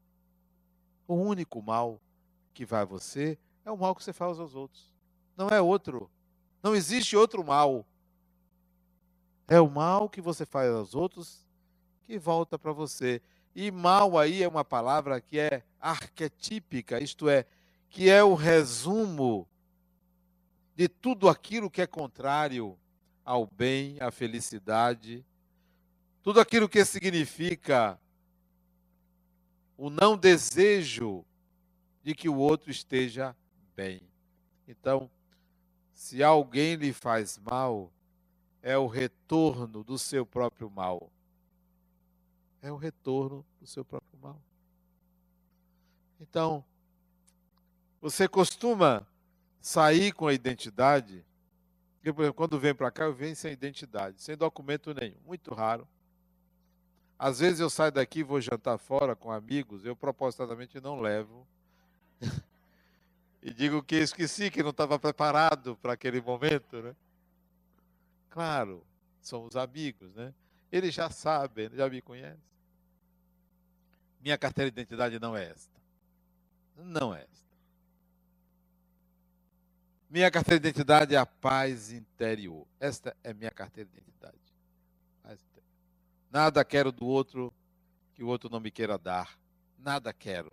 [1.06, 2.00] O único mal
[2.52, 4.92] que vai a você é o mal que você faz aos outros.
[5.36, 6.10] Não é outro.
[6.62, 7.86] Não existe outro mal.
[9.46, 11.46] É o mal que você faz aos outros
[12.02, 13.20] que volta para você.
[13.58, 17.46] E mal aí é uma palavra que é arquetípica, isto é,
[17.88, 19.48] que é o resumo
[20.74, 22.78] de tudo aquilo que é contrário
[23.24, 25.24] ao bem, à felicidade,
[26.22, 27.98] tudo aquilo que significa
[29.74, 31.24] o não desejo
[32.02, 33.34] de que o outro esteja
[33.74, 34.02] bem.
[34.68, 35.10] Então,
[35.94, 37.90] se alguém lhe faz mal,
[38.60, 41.10] é o retorno do seu próprio mal
[42.66, 44.40] é o retorno do seu próprio mal.
[46.20, 46.64] Então,
[48.00, 49.06] você costuma
[49.60, 51.24] sair com a identidade.
[52.02, 55.54] Eu, por exemplo, quando vem para cá, eu venho sem identidade, sem documento nenhum, muito
[55.54, 55.86] raro.
[57.18, 61.46] Às vezes eu saio daqui vou jantar fora com amigos, eu propositadamente não levo.
[63.40, 66.96] e digo que esqueci, que não estava preparado para aquele momento, né?
[68.28, 68.84] Claro,
[69.22, 70.34] somos amigos, né?
[70.70, 72.55] Eles já sabem, já me conhecem.
[74.26, 75.80] Minha carteira de identidade não é esta.
[76.76, 77.56] Não é esta.
[80.10, 82.66] Minha carteira de identidade é a paz interior.
[82.80, 84.36] Esta é minha carteira de identidade.
[86.28, 87.54] Nada quero do outro
[88.14, 89.38] que o outro não me queira dar.
[89.78, 90.50] Nada quero.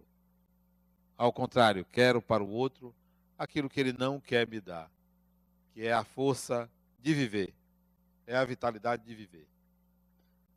[1.18, 2.94] Ao contrário, quero para o outro
[3.40, 4.88] aquilo que ele não quer me dar,
[5.74, 7.52] que é a força de viver,
[8.28, 9.48] é a vitalidade de viver.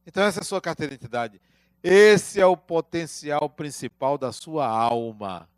[0.07, 1.41] Então, essa é a sua carteira de identidade.
[1.89, 5.49] Esse é o potencial principal da sua alma.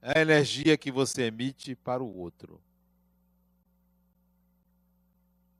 [0.00, 2.62] É a energia que você emite para o outro.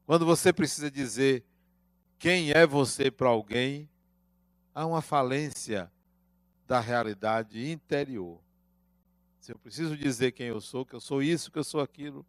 [0.06, 1.44] Quando você precisa dizer
[2.16, 3.90] quem é você para alguém,
[4.72, 5.90] há uma falência
[6.64, 8.40] da realidade interior.
[9.40, 12.24] Se eu preciso dizer quem eu sou, que eu sou isso, que eu sou aquilo,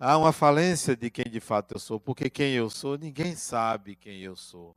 [0.00, 3.94] há uma falência de quem de fato eu sou, porque quem eu sou, ninguém sabe
[3.94, 4.74] quem eu sou.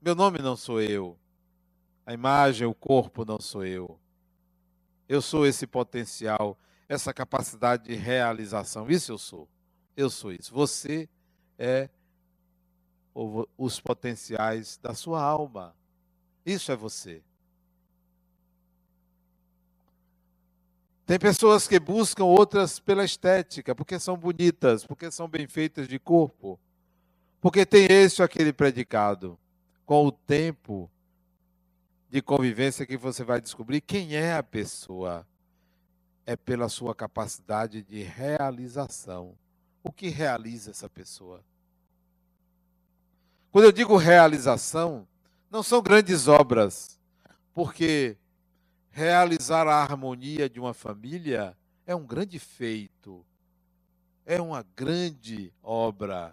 [0.00, 1.18] Meu nome não sou eu.
[2.06, 4.00] A imagem, o corpo não sou eu.
[5.06, 8.90] Eu sou esse potencial, essa capacidade de realização.
[8.90, 9.48] Isso eu sou.
[9.94, 10.52] Eu sou isso.
[10.52, 11.08] Você
[11.58, 11.88] é
[13.56, 15.74] os potenciais da sua alma.
[16.44, 17.22] Isso é você.
[21.06, 25.98] Tem pessoas que buscam outras pela estética, porque são bonitas, porque são bem feitas de
[25.98, 26.58] corpo,
[27.40, 29.38] porque tem esse ou aquele predicado.
[29.84, 30.90] Com o tempo
[32.08, 35.26] de convivência que você vai descobrir quem é a pessoa.
[36.24, 39.36] É pela sua capacidade de realização.
[39.82, 41.44] O que realiza essa pessoa?
[43.52, 45.06] Quando eu digo realização,
[45.50, 46.98] não são grandes obras,
[47.52, 48.16] porque
[48.94, 53.26] realizar a harmonia de uma família é um grande feito,
[54.24, 56.32] é uma grande obra.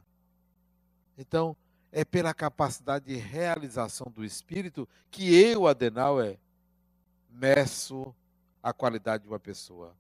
[1.17, 1.57] Então,
[1.91, 6.37] é pela capacidade de realização do espírito que eu, Adenauer,
[7.31, 8.15] meço
[8.61, 9.95] a qualidade de uma pessoa.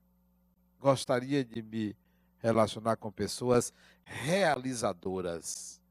[0.79, 1.95] Gostaria de me
[2.37, 5.81] relacionar com pessoas realizadoras.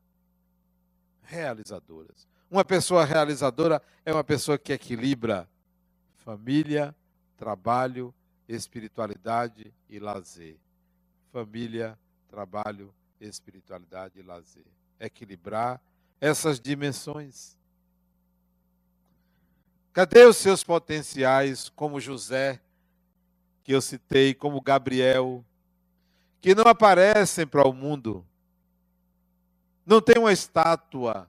[1.23, 2.29] Realizadoras.
[2.49, 5.49] Uma pessoa realizadora é uma pessoa que equilibra
[6.25, 6.95] família,
[7.37, 8.15] trabalho,
[8.49, 10.57] espiritualidade e lazer.
[11.33, 14.67] Família, trabalho, espiritualidade e lazer.
[14.99, 15.81] Equilibrar
[16.21, 17.57] essas dimensões.
[19.93, 22.61] Cadê os seus potenciais, como José,
[23.65, 25.45] que eu citei, como Gabriel,
[26.41, 28.25] que não aparecem para o mundo,
[29.85, 31.29] não tem uma estátua,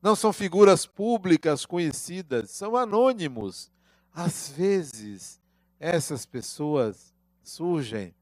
[0.00, 3.70] não são figuras públicas conhecidas, são anônimos.
[4.12, 5.40] Às vezes,
[5.78, 8.14] essas pessoas surgem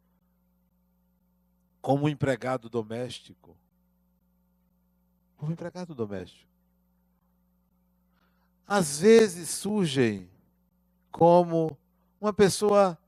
[1.81, 3.57] como empregado doméstico.
[5.37, 6.51] Como empregado doméstico.
[8.67, 10.29] Às vezes surgem
[11.13, 11.79] como
[12.21, 12.99] uma pessoa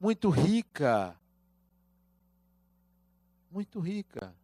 [0.00, 1.18] muito rica.
[3.50, 4.34] Muito rica.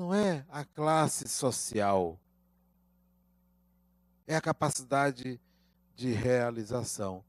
[0.00, 2.18] Não é a classe social.
[4.26, 5.38] É a capacidade
[5.94, 7.22] de realização.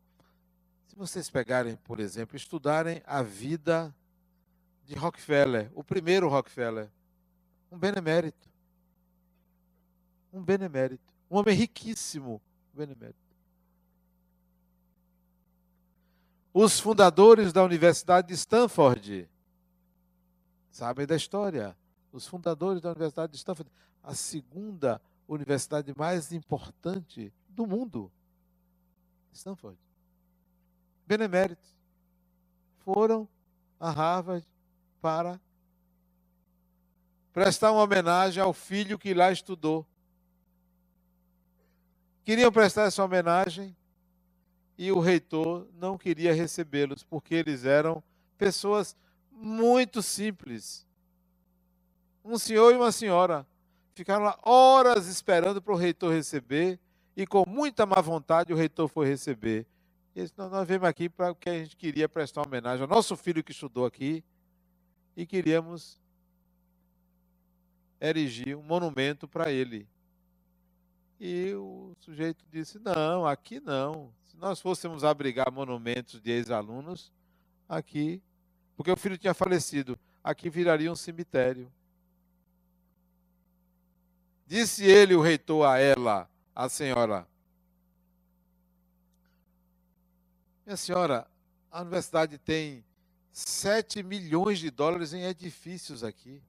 [0.87, 3.93] Se vocês pegarem, por exemplo, estudarem a vida
[4.85, 6.89] de Rockefeller, o primeiro Rockefeller,
[7.69, 8.49] um benemérito.
[10.31, 11.13] Um benemérito.
[11.29, 12.41] Um homem riquíssimo,
[12.73, 13.35] benemérito.
[16.53, 19.29] Os fundadores da Universidade de Stanford,
[20.71, 21.75] sabem da história.
[22.11, 23.71] Os fundadores da Universidade de Stanford,
[24.03, 28.11] a segunda universidade mais importante do mundo.
[29.31, 29.77] Stanford.
[31.07, 31.75] Beneméritos
[32.79, 33.27] foram
[33.79, 34.45] a Harvard
[35.01, 35.39] para
[37.33, 39.85] prestar uma homenagem ao filho que lá estudou.
[42.23, 43.75] Queriam prestar essa homenagem
[44.77, 48.03] e o reitor não queria recebê-los, porque eles eram
[48.37, 48.95] pessoas
[49.31, 50.85] muito simples.
[52.23, 53.45] Um senhor e uma senhora
[53.93, 56.79] ficaram lá horas esperando para o reitor receber
[57.15, 59.65] e com muita má vontade o reitor foi receber.
[60.15, 63.43] E disse, nós viemos aqui para que a gente queria prestar homenagem ao nosso filho
[63.43, 64.23] que estudou aqui
[65.15, 65.99] e queríamos
[67.99, 69.87] erigir um monumento para ele.
[71.19, 74.11] E o sujeito disse: Não, aqui não.
[74.25, 77.11] Se nós fôssemos abrigar monumentos de ex-alunos,
[77.69, 78.21] aqui,
[78.75, 81.71] porque o filho tinha falecido, aqui viraria um cemitério.
[84.51, 87.25] Disse ele, o reitor, a ela: a senhora:
[90.65, 91.25] Minha senhora,
[91.71, 92.83] a universidade tem
[93.31, 96.43] 7 milhões de dólares em edifícios aqui.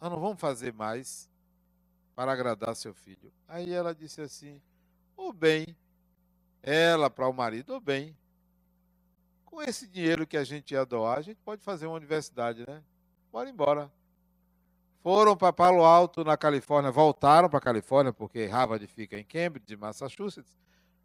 [0.00, 1.28] Nós não vamos fazer mais
[2.14, 3.32] para agradar seu filho.
[3.48, 4.62] Aí ela disse assim:
[5.16, 5.76] Ô bem,
[6.62, 8.16] ela para o marido, ô bem,
[9.44, 12.80] com esse dinheiro que a gente ia doar, a gente pode fazer uma universidade, né?
[13.32, 13.90] Bora embora.
[15.02, 19.76] Foram para Palo Alto, na Califórnia, voltaram para a Califórnia, porque Harvard fica em Cambridge,
[19.76, 20.54] Massachusetts.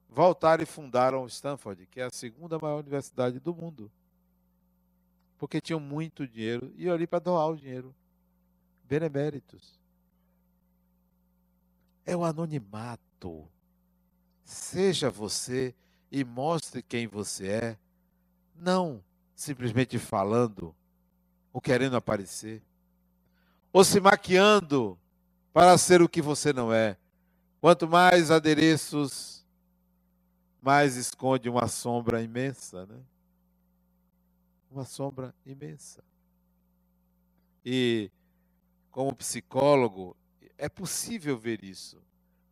[0.07, 3.91] Voltaram e fundaram Stanford, que é a segunda maior universidade do mundo.
[5.37, 7.93] Porque tinham muito dinheiro e ali para doar o dinheiro.
[8.83, 9.79] Beneméritos.
[12.05, 13.49] É o anonimato.
[14.43, 15.75] Seja você
[16.11, 17.77] e mostre quem você é,
[18.55, 19.03] não
[19.35, 20.73] simplesmente falando
[21.51, 22.61] ou querendo aparecer
[23.71, 24.97] ou se maquiando
[25.53, 26.97] para ser o que você não é.
[27.59, 29.45] Quanto mais adereços,
[30.61, 32.99] mais esconde uma sombra imensa, né?
[34.69, 36.03] Uma sombra imensa.
[37.65, 38.11] E
[38.91, 40.15] como psicólogo,
[40.57, 42.01] é possível ver isso.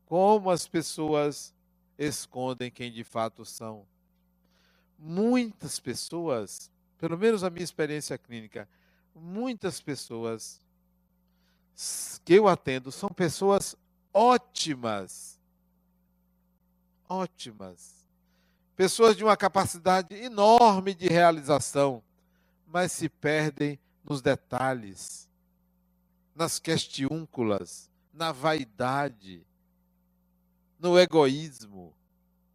[0.05, 1.53] Como as pessoas
[1.97, 3.86] escondem quem de fato são.
[4.97, 8.68] Muitas pessoas, pelo menos a minha experiência clínica,
[9.13, 10.59] muitas pessoas
[12.23, 13.76] que eu atendo são pessoas
[14.13, 15.39] ótimas.
[17.07, 17.93] Ótimas.
[18.76, 22.03] Pessoas de uma capacidade enorme de realização,
[22.67, 25.30] mas se perdem nos detalhes,
[26.36, 29.45] nas questiúnculas, na vaidade,
[30.80, 31.93] no egoísmo,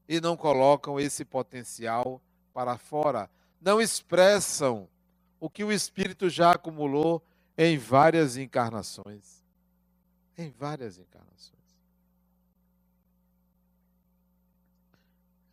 [0.09, 2.21] e não colocam esse potencial
[2.53, 4.89] para fora, não expressam
[5.39, 7.23] o que o espírito já acumulou
[7.63, 9.45] em várias encarnações.
[10.37, 11.61] Em várias encarnações.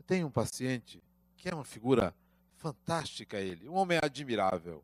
[0.08, 1.04] tenho um paciente
[1.36, 2.16] que é uma figura
[2.56, 4.82] fantástica ele, um homem admirável.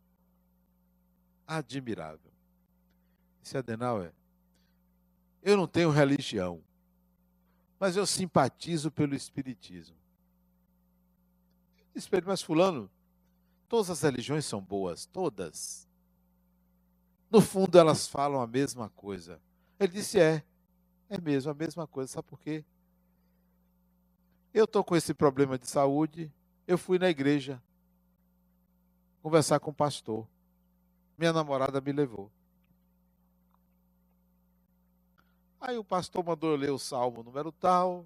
[1.48, 2.32] Admirável.
[3.42, 4.14] Esse Adenauer,
[5.42, 6.62] eu não tenho religião,
[7.80, 9.96] mas eu simpatizo pelo Espiritismo.
[12.26, 12.92] Mas fulano,
[13.70, 15.88] todas as religiões são boas, todas.
[17.34, 19.42] No fundo elas falam a mesma coisa.
[19.80, 20.44] Ele disse: é,
[21.10, 22.12] é mesmo a mesma coisa.
[22.12, 22.64] Sabe por quê?
[24.54, 26.32] Eu estou com esse problema de saúde,
[26.68, 27.60] eu fui na igreja
[29.24, 30.28] conversar com o pastor.
[31.18, 32.32] Minha namorada me levou.
[35.60, 38.06] Aí o pastor mandou eu ler o salmo número tal,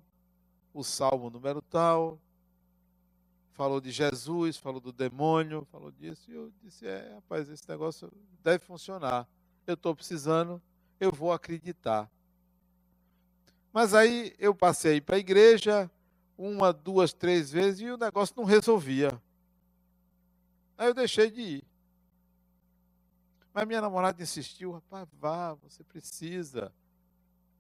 [0.74, 2.18] o salmo número tal,
[3.58, 8.12] falou de Jesus, falou do demônio, falou disso, e eu disse, é, rapaz, esse negócio
[8.44, 9.28] deve funcionar.
[9.66, 10.62] Eu estou precisando,
[11.00, 12.08] eu vou acreditar.
[13.74, 15.90] Mas aí eu passei para a igreja,
[16.38, 19.20] uma, duas, três vezes, e o negócio não resolvia.
[20.78, 21.64] Aí eu deixei de ir.
[23.52, 26.72] Mas minha namorada insistiu, rapaz, vá, você precisa.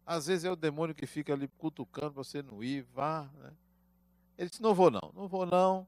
[0.05, 3.27] Às vezes é o demônio que fica ali cutucando você não ir, vá.
[3.39, 3.51] Né?
[4.37, 5.87] Ele disse, não vou não, não vou não.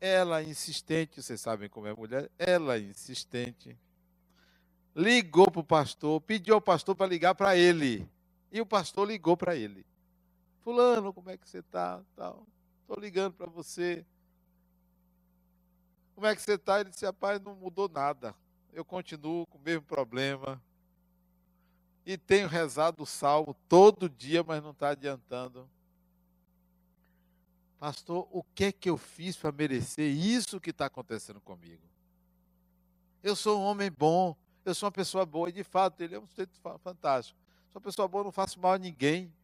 [0.00, 3.76] Ela insistente, vocês sabem como é mulher, ela insistente.
[4.94, 8.08] Ligou para o pastor, pediu ao pastor para ligar para ele.
[8.50, 9.86] E o pastor ligou para ele.
[10.60, 12.02] Fulano, como é que você está?
[12.10, 14.04] Estou ligando para você.
[16.14, 16.80] Como é que você está?
[16.80, 18.34] Ele disse, rapaz, não mudou nada.
[18.72, 20.62] Eu continuo com o mesmo problema.
[22.04, 25.68] E tenho rezado o salmo todo dia, mas não está adiantando.
[27.82, 31.82] Pastor, o que é que eu fiz para merecer isso que está acontecendo comigo?
[33.24, 36.20] Eu sou um homem bom, eu sou uma pessoa boa, e de fato ele é
[36.20, 37.36] um sujeito fantástico.
[37.72, 39.34] Sou uma pessoa boa, não faço mal a ninguém.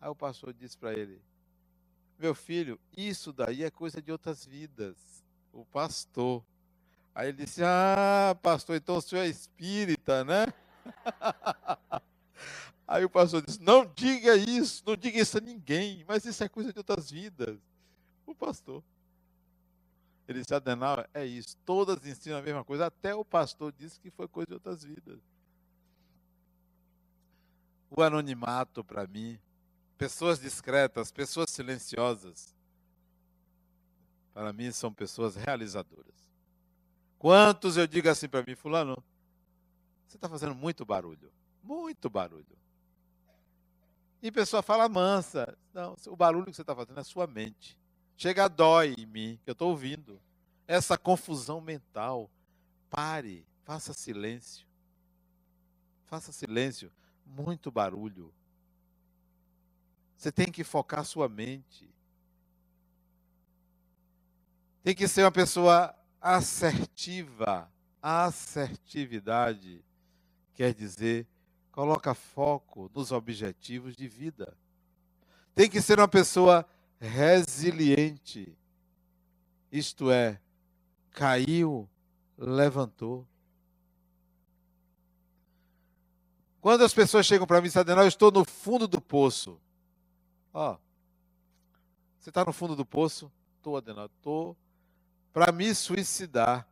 [0.00, 1.20] Aí o pastor disse para ele:
[2.18, 4.96] Meu filho, isso daí é coisa de outras vidas.
[5.52, 6.42] O pastor.
[7.14, 10.46] Aí ele disse: Ah, pastor, então o senhor é espírita, né?
[12.86, 16.48] Aí o pastor disse: Não diga isso, não diga isso a ninguém, mas isso é
[16.48, 17.58] coisa de outras vidas.
[18.26, 18.82] O pastor.
[20.26, 24.10] Ele disse: Adenal, é isso, todas ensinam a mesma coisa, até o pastor disse que
[24.10, 25.20] foi coisa de outras vidas.
[27.90, 29.38] O anonimato, para mim,
[29.98, 32.54] pessoas discretas, pessoas silenciosas,
[34.32, 36.32] para mim são pessoas realizadoras.
[37.18, 39.02] Quantos eu digo assim para mim, Fulano,
[40.06, 41.30] você está fazendo muito barulho,
[41.62, 42.61] muito barulho.
[44.22, 45.58] E a pessoa fala mansa.
[45.74, 47.76] Não, o barulho que você está fazendo é a sua mente.
[48.16, 50.22] Chega, dói em mim, que eu estou ouvindo.
[50.66, 52.30] Essa confusão mental.
[52.88, 54.64] Pare, faça silêncio.
[56.04, 56.92] Faça silêncio.
[57.26, 58.32] Muito barulho.
[60.16, 61.92] Você tem que focar sua mente.
[64.84, 67.68] Tem que ser uma pessoa assertiva.
[68.00, 69.84] Assertividade
[70.54, 71.26] quer dizer
[71.72, 74.56] coloca foco nos objetivos de vida.
[75.54, 76.66] Tem que ser uma pessoa
[77.00, 78.56] resiliente.
[79.70, 80.40] Isto é,
[81.10, 81.88] caiu,
[82.36, 83.26] levantou.
[86.60, 89.58] Quando as pessoas chegam para mim e dizem, eu estou no fundo do poço.
[90.54, 90.76] Ó,
[92.18, 93.32] você está no fundo do poço?
[93.56, 94.56] Estou, Adenal, estou
[95.32, 96.68] para me suicidar.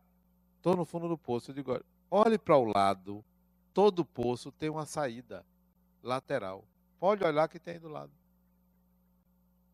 [0.58, 1.50] Estou no fundo do poço.
[1.50, 1.80] Eu digo,
[2.10, 3.24] olhe para o lado.
[3.72, 5.44] Todo poço tem uma saída
[6.02, 6.64] lateral.
[6.98, 8.12] Pode olhar que tem do lado.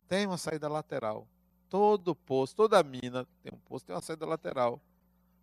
[0.07, 1.27] Tem uma saída lateral.
[1.69, 4.79] Todo poço, toda mina tem um poço, tem uma saída lateral.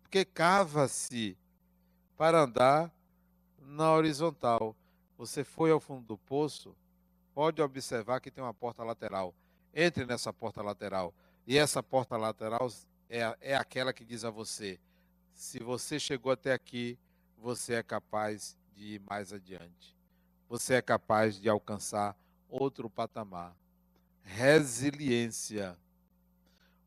[0.01, 1.37] Porque cava-se
[2.17, 2.91] para andar
[3.59, 4.75] na horizontal.
[5.17, 6.75] Você foi ao fundo do poço,
[7.33, 9.33] pode observar que tem uma porta lateral.
[9.73, 11.13] Entre nessa porta lateral.
[11.45, 12.69] E essa porta lateral
[13.09, 14.79] é, é aquela que diz a você:
[15.33, 16.97] se você chegou até aqui,
[17.37, 19.95] você é capaz de ir mais adiante.
[20.49, 22.15] Você é capaz de alcançar
[22.49, 23.55] outro patamar.
[24.23, 25.77] Resiliência.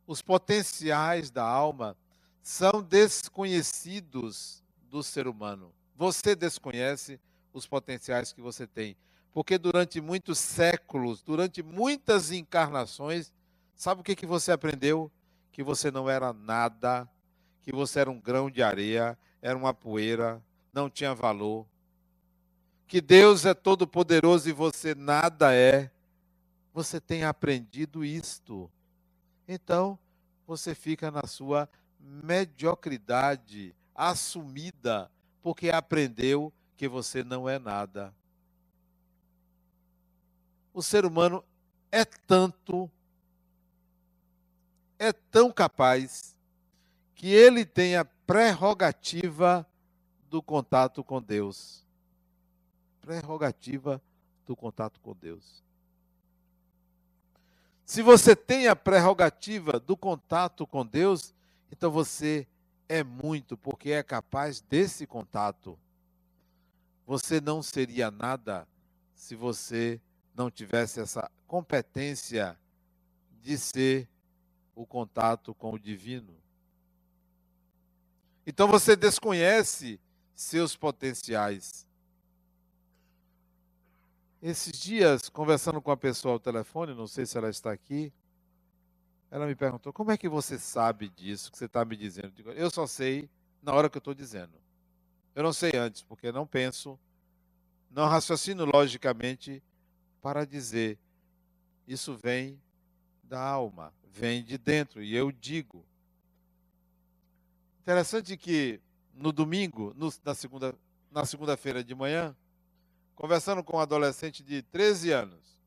[0.06, 1.96] Os potenciais da alma
[2.42, 5.72] são desconhecidos do ser humano.
[5.94, 7.20] Você desconhece
[7.52, 8.96] os potenciais que você tem.
[9.32, 13.32] Porque durante muitos séculos, durante muitas encarnações,
[13.76, 15.12] sabe o que, que você aprendeu?
[15.52, 17.08] Que você não era nada,
[17.62, 21.66] que você era um grão de areia, era uma poeira, não tinha valor.
[22.86, 25.90] Que Deus é todo poderoso e você nada é.
[26.72, 28.70] Você tem aprendido isto.
[29.46, 29.98] Então,
[30.46, 31.68] você fica na sua
[32.00, 35.10] mediocridade assumida,
[35.42, 38.14] porque aprendeu que você não é nada.
[40.72, 41.44] O ser humano
[41.90, 42.90] é tanto,
[44.98, 46.36] é tão capaz,
[47.14, 49.66] que ele tem a prerrogativa
[50.28, 51.82] do contato com Deus.
[53.00, 54.02] Prerrogativa
[54.44, 55.64] do contato com Deus.
[57.86, 61.34] Se você tem a prerrogativa do contato com Deus,
[61.72, 62.46] então você
[62.86, 65.78] é muito, porque é capaz desse contato.
[67.06, 68.68] Você não seria nada
[69.14, 69.98] se você
[70.34, 72.58] não tivesse essa competência
[73.40, 74.06] de ser
[74.74, 76.36] o contato com o divino.
[78.48, 80.00] Então você desconhece
[80.34, 81.86] seus potenciais.
[84.40, 88.10] Esses dias, conversando com a pessoa ao telefone, não sei se ela está aqui,
[89.30, 92.32] ela me perguntou: como é que você sabe disso que você está me dizendo?
[92.52, 93.28] Eu, só sei
[93.62, 94.54] na hora que eu estou dizendo.
[95.34, 96.98] Eu não sei antes, porque não penso,
[97.90, 99.62] não raciocino logicamente
[100.22, 100.98] para dizer.
[101.86, 102.58] Isso vem
[103.22, 105.84] da alma, vem de dentro, e eu digo.
[107.88, 108.82] Interessante que
[109.14, 110.74] no domingo, no, na segunda
[111.10, 112.36] na segunda-feira de manhã,
[113.16, 115.58] conversando com um adolescente de 13 anos.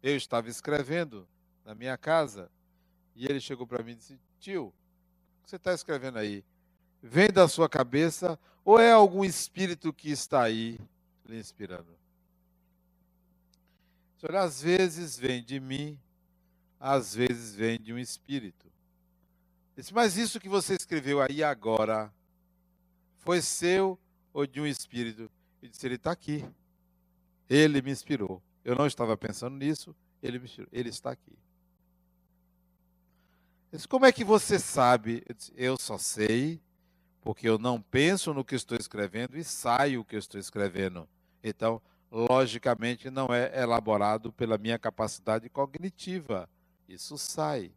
[0.00, 1.26] Eu estava escrevendo
[1.64, 2.48] na minha casa
[3.12, 4.72] e ele chegou para mim e disse: Tio, o
[5.42, 6.44] que você está escrevendo aí?
[7.02, 10.78] Vem da sua cabeça ou é algum espírito que está aí
[11.26, 11.92] lhe inspirando?
[14.22, 15.98] Olha, às vezes vem de mim,
[16.78, 18.72] às vezes vem de um espírito.
[19.76, 22.12] Disse, mas isso que você escreveu aí agora
[23.18, 23.98] foi seu
[24.32, 25.30] ou de um espírito?
[25.64, 26.44] e disse: Ele está aqui.
[27.48, 28.42] Ele me inspirou.
[28.64, 30.68] Eu não estava pensando nisso, ele me inspirou.
[30.70, 31.32] Ele está aqui.
[33.72, 35.24] Eu disse, Como é que você sabe?
[35.26, 36.60] Eu, disse, eu só sei
[37.22, 41.08] porque eu não penso no que estou escrevendo e saio o que eu estou escrevendo.
[41.42, 46.48] Então, logicamente, não é elaborado pela minha capacidade cognitiva.
[46.86, 47.72] Isso sai.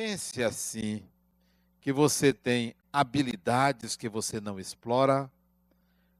[0.00, 1.02] Pense assim,
[1.80, 5.28] que você tem habilidades que você não explora,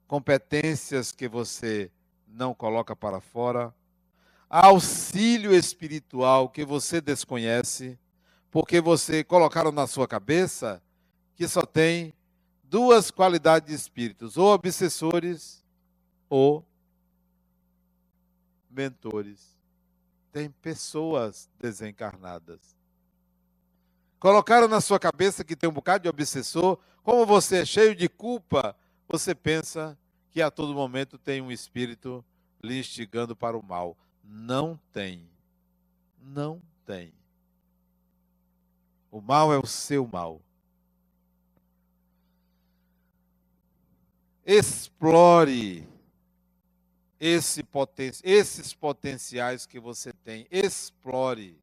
[0.09, 1.89] competências que você
[2.27, 3.73] não coloca para fora,
[4.51, 7.97] auxílio espiritual que você desconhece,
[8.51, 10.83] porque você colocaram na sua cabeça
[11.37, 12.13] que só tem
[12.65, 15.65] duas qualidades de espíritos, ou obsessores
[16.29, 16.67] ou
[18.69, 19.57] mentores.
[20.33, 22.78] Tem pessoas desencarnadas.
[24.19, 28.09] Colocaram na sua cabeça que tem um bocado de obsessor, como você é cheio de
[28.09, 28.77] culpa,
[29.09, 29.97] você pensa
[30.31, 32.25] que a todo momento tem um espírito
[32.63, 33.97] lhe instigando para o mal.
[34.23, 35.29] Não tem.
[36.21, 37.13] Não tem.
[39.11, 40.43] O mal é o seu mal.
[44.45, 45.87] Explore
[47.21, 50.47] esse poten esses potenciais que você tem.
[50.51, 51.59] Explore.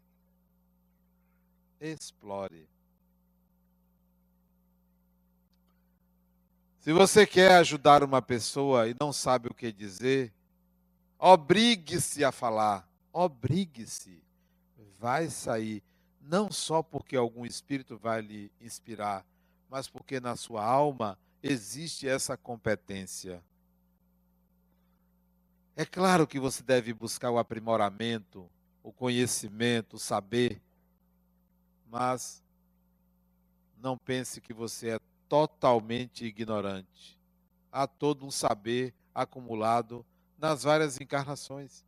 [1.80, 2.68] Explore.
[6.80, 10.32] Se você quer ajudar uma pessoa e não sabe o que dizer,
[11.18, 12.88] obrigue-se a falar.
[13.12, 14.22] Obrigue-se.
[15.00, 15.82] Vai sair.
[16.22, 19.26] Não só porque algum espírito vai lhe inspirar,
[19.70, 23.44] mas porque na sua alma existe essa competência.
[25.76, 28.50] É claro que você deve buscar o aprimoramento,
[28.82, 30.62] o conhecimento, o saber,
[31.86, 32.44] mas
[33.78, 37.20] não pense que você é totalmente ignorante.
[37.72, 40.06] Há todo um saber acumulado
[40.38, 41.86] nas várias encarnações.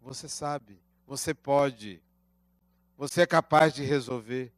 [0.00, 2.02] Você sabe, você pode,
[2.96, 4.52] você é capaz de resolver.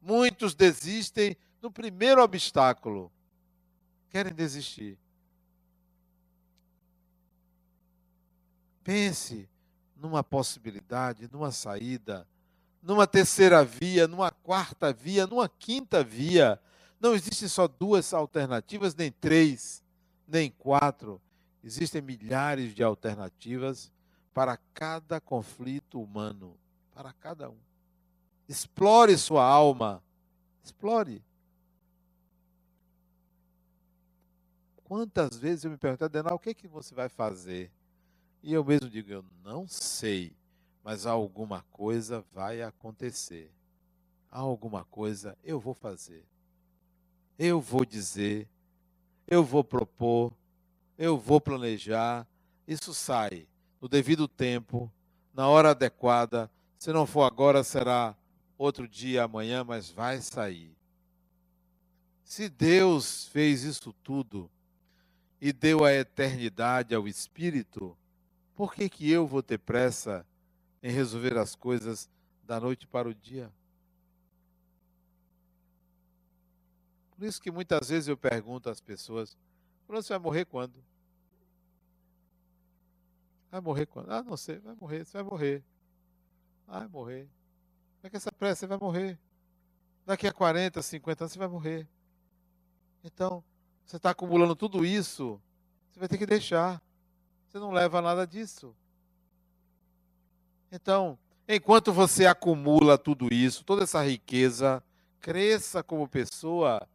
[0.00, 3.10] Muitos desistem no primeiro obstáculo,
[4.10, 4.98] querem desistir.
[8.84, 9.48] Pense
[9.96, 12.26] numa possibilidade, numa saída
[12.86, 16.60] numa terceira via, numa quarta via, numa quinta via.
[17.00, 19.82] Não existem só duas alternativas, nem três,
[20.26, 21.20] nem quatro.
[21.64, 23.92] Existem milhares de alternativas
[24.32, 26.56] para cada conflito humano,
[26.94, 27.58] para cada um.
[28.48, 30.00] Explore sua alma.
[30.62, 31.20] Explore.
[34.84, 37.72] Quantas vezes eu me pergunto, Adenal, o que, é que você vai fazer?
[38.44, 40.36] E eu mesmo digo, eu não sei
[40.86, 43.50] mas alguma coisa vai acontecer.
[44.30, 46.24] Alguma coisa eu vou fazer.
[47.36, 48.48] Eu vou dizer,
[49.26, 50.32] eu vou propor,
[50.96, 52.24] eu vou planejar.
[52.68, 53.48] Isso sai
[53.80, 54.88] no devido tempo,
[55.34, 56.48] na hora adequada.
[56.78, 58.16] Se não for agora, será
[58.56, 60.72] outro dia, amanhã, mas vai sair.
[62.22, 64.48] Se Deus fez isso tudo
[65.40, 67.98] e deu a eternidade ao Espírito,
[68.54, 70.24] Por que, que eu vou ter pressa
[70.86, 72.08] em resolver as coisas
[72.44, 73.52] da noite para o dia?
[77.10, 79.36] Por isso que muitas vezes eu pergunto às pessoas:
[79.88, 80.80] você vai morrer quando?
[83.50, 84.12] Vai morrer quando?
[84.12, 85.64] Ah, não sei, vai morrer, você vai morrer.
[86.68, 87.22] Ah, vai morrer.
[87.96, 88.60] Como é que essa pressa?
[88.60, 89.18] Você vai morrer.
[90.04, 91.88] Daqui a 40, 50 anos você vai morrer.
[93.02, 93.42] Então,
[93.84, 95.40] você está acumulando tudo isso,
[95.90, 96.80] você vai ter que deixar.
[97.48, 98.76] Você não leva nada disso.
[100.70, 104.82] Então, enquanto você acumula tudo isso, toda essa riqueza,
[105.20, 106.86] cresça como pessoa,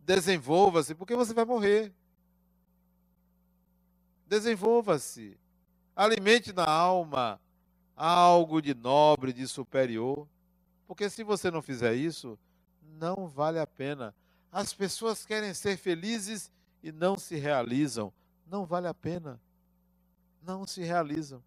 [0.00, 1.92] desenvolva-se, porque você vai morrer.
[4.26, 5.38] Desenvolva-se.
[5.94, 7.40] Alimente na alma
[7.94, 10.26] algo de nobre, de superior.
[10.86, 12.38] Porque se você não fizer isso,
[12.98, 14.14] não vale a pena.
[14.50, 16.50] As pessoas querem ser felizes
[16.82, 18.12] e não se realizam.
[18.46, 19.40] Não vale a pena.
[20.42, 21.42] Não se realizam.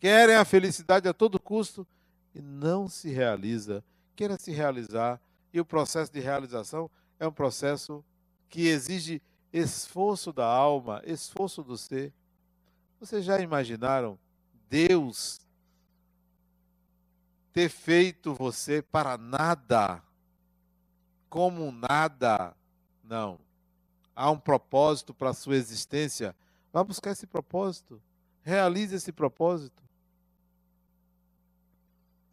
[0.00, 1.86] Querem a felicidade a todo custo
[2.34, 3.82] e não se realiza.
[4.16, 5.20] Queira se realizar
[5.52, 8.04] e o processo de realização é um processo
[8.48, 9.22] que exige
[9.52, 12.12] esforço da alma, esforço do ser.
[12.98, 14.18] Vocês já imaginaram
[14.68, 15.40] Deus
[17.52, 20.02] ter feito você para nada,
[21.28, 22.56] como nada?
[23.04, 23.38] Não.
[24.16, 26.34] Há um propósito para a sua existência.
[26.72, 28.02] Vá buscar esse propósito.
[28.42, 29.83] Realize esse propósito.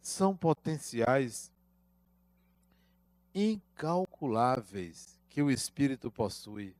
[0.02, 1.52] São potenciais
[3.32, 6.76] incalculáveis que o Espírito possui.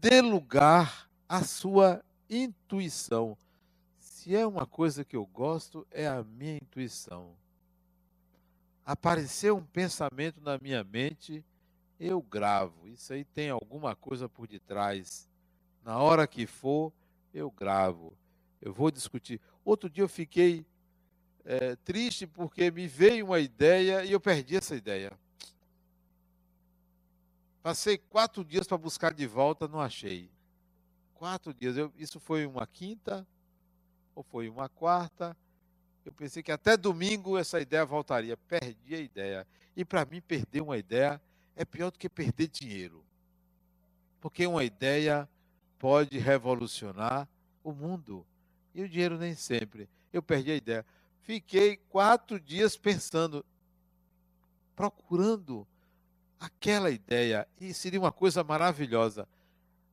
[0.00, 3.36] Dê lugar à sua intuição.
[3.98, 7.34] Se é uma coisa que eu gosto, é a minha intuição.
[8.84, 11.44] Apareceu um pensamento na minha mente,
[11.98, 12.88] eu gravo.
[12.88, 15.28] Isso aí tem alguma coisa por detrás.
[15.82, 16.92] Na hora que for,
[17.34, 18.16] eu gravo.
[18.60, 19.40] Eu vou discutir.
[19.64, 20.64] Outro dia eu fiquei
[21.46, 25.12] é, triste porque me veio uma ideia e eu perdi essa ideia.
[27.62, 30.28] Passei quatro dias para buscar de volta, não achei.
[31.14, 31.76] Quatro dias.
[31.76, 33.26] Eu, isso foi uma quinta
[34.14, 35.36] ou foi uma quarta.
[36.04, 38.36] Eu pensei que até domingo essa ideia voltaria.
[38.36, 39.46] Perdi a ideia.
[39.76, 41.20] E para mim, perder uma ideia
[41.54, 43.04] é pior do que perder dinheiro.
[44.20, 45.28] Porque uma ideia
[45.78, 47.28] pode revolucionar
[47.62, 48.26] o mundo.
[48.74, 49.88] E o dinheiro nem sempre.
[50.12, 50.86] Eu perdi a ideia.
[51.26, 53.44] Fiquei quatro dias pensando,
[54.76, 55.66] procurando
[56.38, 57.48] aquela ideia.
[57.60, 59.28] E seria uma coisa maravilhosa.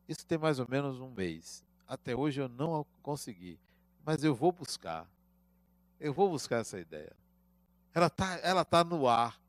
[0.07, 1.63] Isso tem mais ou menos um mês.
[1.87, 3.59] Até hoje eu não consegui.
[4.05, 5.09] Mas eu vou buscar.
[5.99, 7.11] Eu vou buscar essa ideia.
[7.95, 9.41] Ela está ela tá no ar.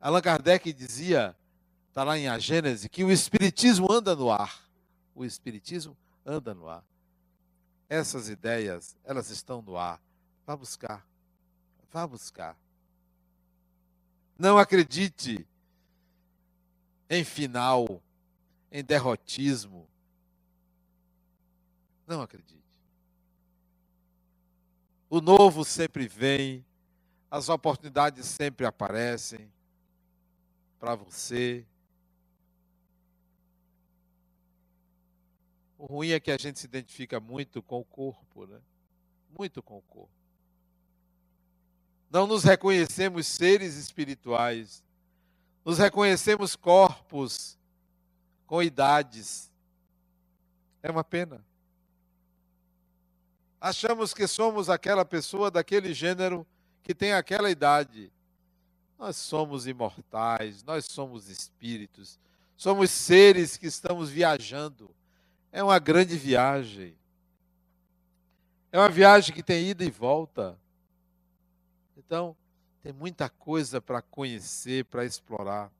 [0.00, 1.34] Allan Kardec dizia,
[1.88, 4.62] está lá em A Gênese, que o Espiritismo anda no ar.
[5.16, 6.84] O Espiritismo anda no ar.
[7.88, 10.00] Essas ideias, elas estão no ar.
[10.46, 11.06] Vá buscar.
[11.90, 12.58] Vá buscar.
[14.38, 15.46] Não acredite
[17.08, 18.02] em final,
[18.70, 19.88] em derrotismo.
[22.06, 22.54] Não acredite.
[25.08, 26.64] O novo sempre vem,
[27.30, 29.50] as oportunidades sempre aparecem
[30.78, 31.64] para você.
[35.78, 38.60] O ruim é que a gente se identifica muito com o corpo, né?
[39.38, 40.13] Muito com o corpo.
[42.14, 44.84] Não nos reconhecemos seres espirituais
[45.64, 47.58] nos reconhecemos corpos
[48.46, 49.50] com idades.
[50.82, 51.44] É uma pena.
[53.60, 56.46] Achamos que somos aquela pessoa daquele gênero
[56.82, 58.12] que tem aquela idade.
[58.98, 62.16] Nós somos imortais, nós somos espíritos,
[62.56, 64.88] somos seres que estamos viajando.
[65.50, 66.96] É uma grande viagem.
[68.70, 70.56] É uma viagem que tem ida e volta.
[71.96, 72.36] Então,
[72.82, 75.72] tem muita coisa para conhecer, para explorar.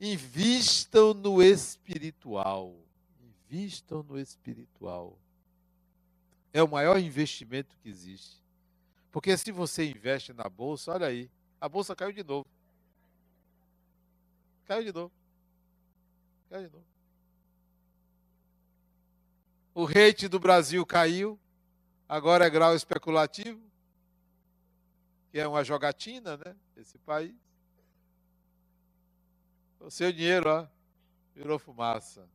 [0.00, 2.74] Invistam no espiritual.
[3.20, 5.18] Invistam no espiritual.
[6.52, 8.42] É o maior investimento que existe.
[9.12, 11.30] Porque se você investe na bolsa, olha aí,
[11.60, 12.46] a bolsa caiu de novo.
[14.64, 15.12] Caiu de novo.
[16.48, 16.86] Caiu de novo.
[19.74, 21.38] O rate do Brasil caiu,
[22.08, 23.69] agora é grau especulativo
[25.30, 26.56] que é uma jogatina, né?
[26.76, 27.34] Esse país.
[29.78, 30.66] O seu dinheiro, ó,
[31.34, 32.28] virou fumaça.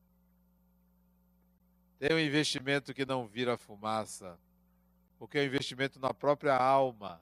[1.99, 4.37] Tem um investimento que não vira fumaça,
[5.17, 7.21] porque é um investimento na própria alma.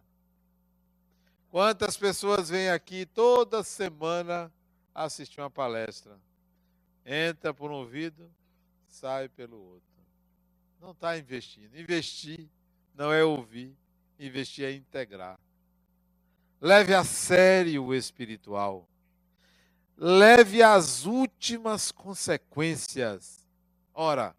[1.49, 4.51] Quantas pessoas vêm aqui toda semana
[4.93, 6.19] assistir uma palestra?
[7.05, 8.31] Entra por um ouvido,
[8.87, 9.93] sai pelo outro.
[10.79, 11.77] Não está investindo.
[11.77, 12.49] Investir
[12.95, 13.75] não é ouvir,
[14.19, 15.39] investir é integrar.
[16.63, 18.87] Leve a sério o espiritual.
[19.97, 23.45] Leve as últimas consequências.
[23.93, 24.33] Ora,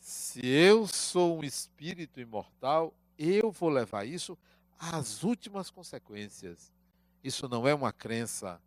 [0.00, 4.36] se eu sou um espírito imortal, eu vou levar isso
[4.76, 6.72] às últimas consequências.
[7.22, 8.60] Isso não é uma crença.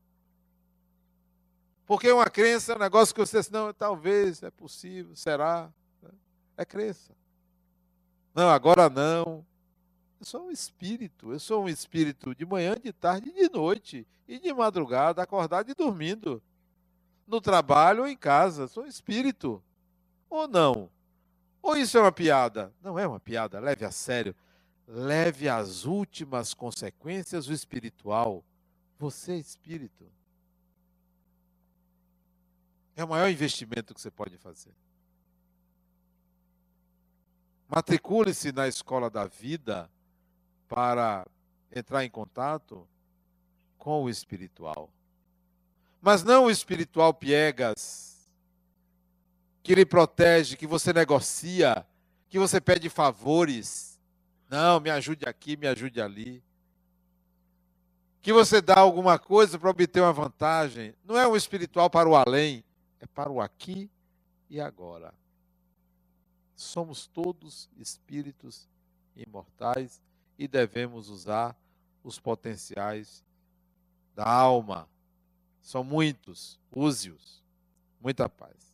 [1.86, 5.70] Porque uma crença é um negócio que você diz, não, talvez, é possível, será.
[6.56, 7.14] É crença.
[8.34, 9.46] Não, agora não.
[10.22, 11.32] Eu sou um espírito.
[11.32, 14.08] Eu sou um espírito de manhã, de tarde e de noite.
[14.28, 16.40] E de madrugada, acordado e dormindo.
[17.26, 18.68] No trabalho ou em casa.
[18.68, 19.64] Sou um espírito.
[20.30, 20.92] Ou não?
[21.60, 22.72] Ou isso é uma piada?
[22.84, 24.36] Não é uma piada, leve a sério.
[24.88, 28.46] Leve as últimas consequências o espiritual.
[29.00, 30.06] Você é espírito.
[32.96, 34.76] É o maior investimento que você pode fazer.
[37.68, 39.90] Matricule-se na escola da vida
[40.72, 41.28] para
[41.70, 42.88] entrar em contato
[43.78, 44.90] com o espiritual.
[46.02, 48.32] Mas não o espiritual piegas,
[49.62, 51.86] que lhe protege, que você negocia,
[52.30, 54.00] que você pede favores.
[54.48, 56.42] Não, me ajude aqui, me ajude ali.
[58.22, 60.96] Que você dá alguma coisa para obter uma vantagem.
[61.04, 62.64] Não é um espiritual para o além,
[62.98, 63.92] é para o aqui
[64.50, 65.14] e agora.
[66.56, 68.70] Somos todos espíritos
[69.18, 70.02] imortais
[70.42, 71.56] e devemos usar
[72.04, 73.24] os potenciais
[74.16, 74.90] da alma.
[75.62, 77.44] São muitos, use-os.
[78.00, 78.71] Muita paz.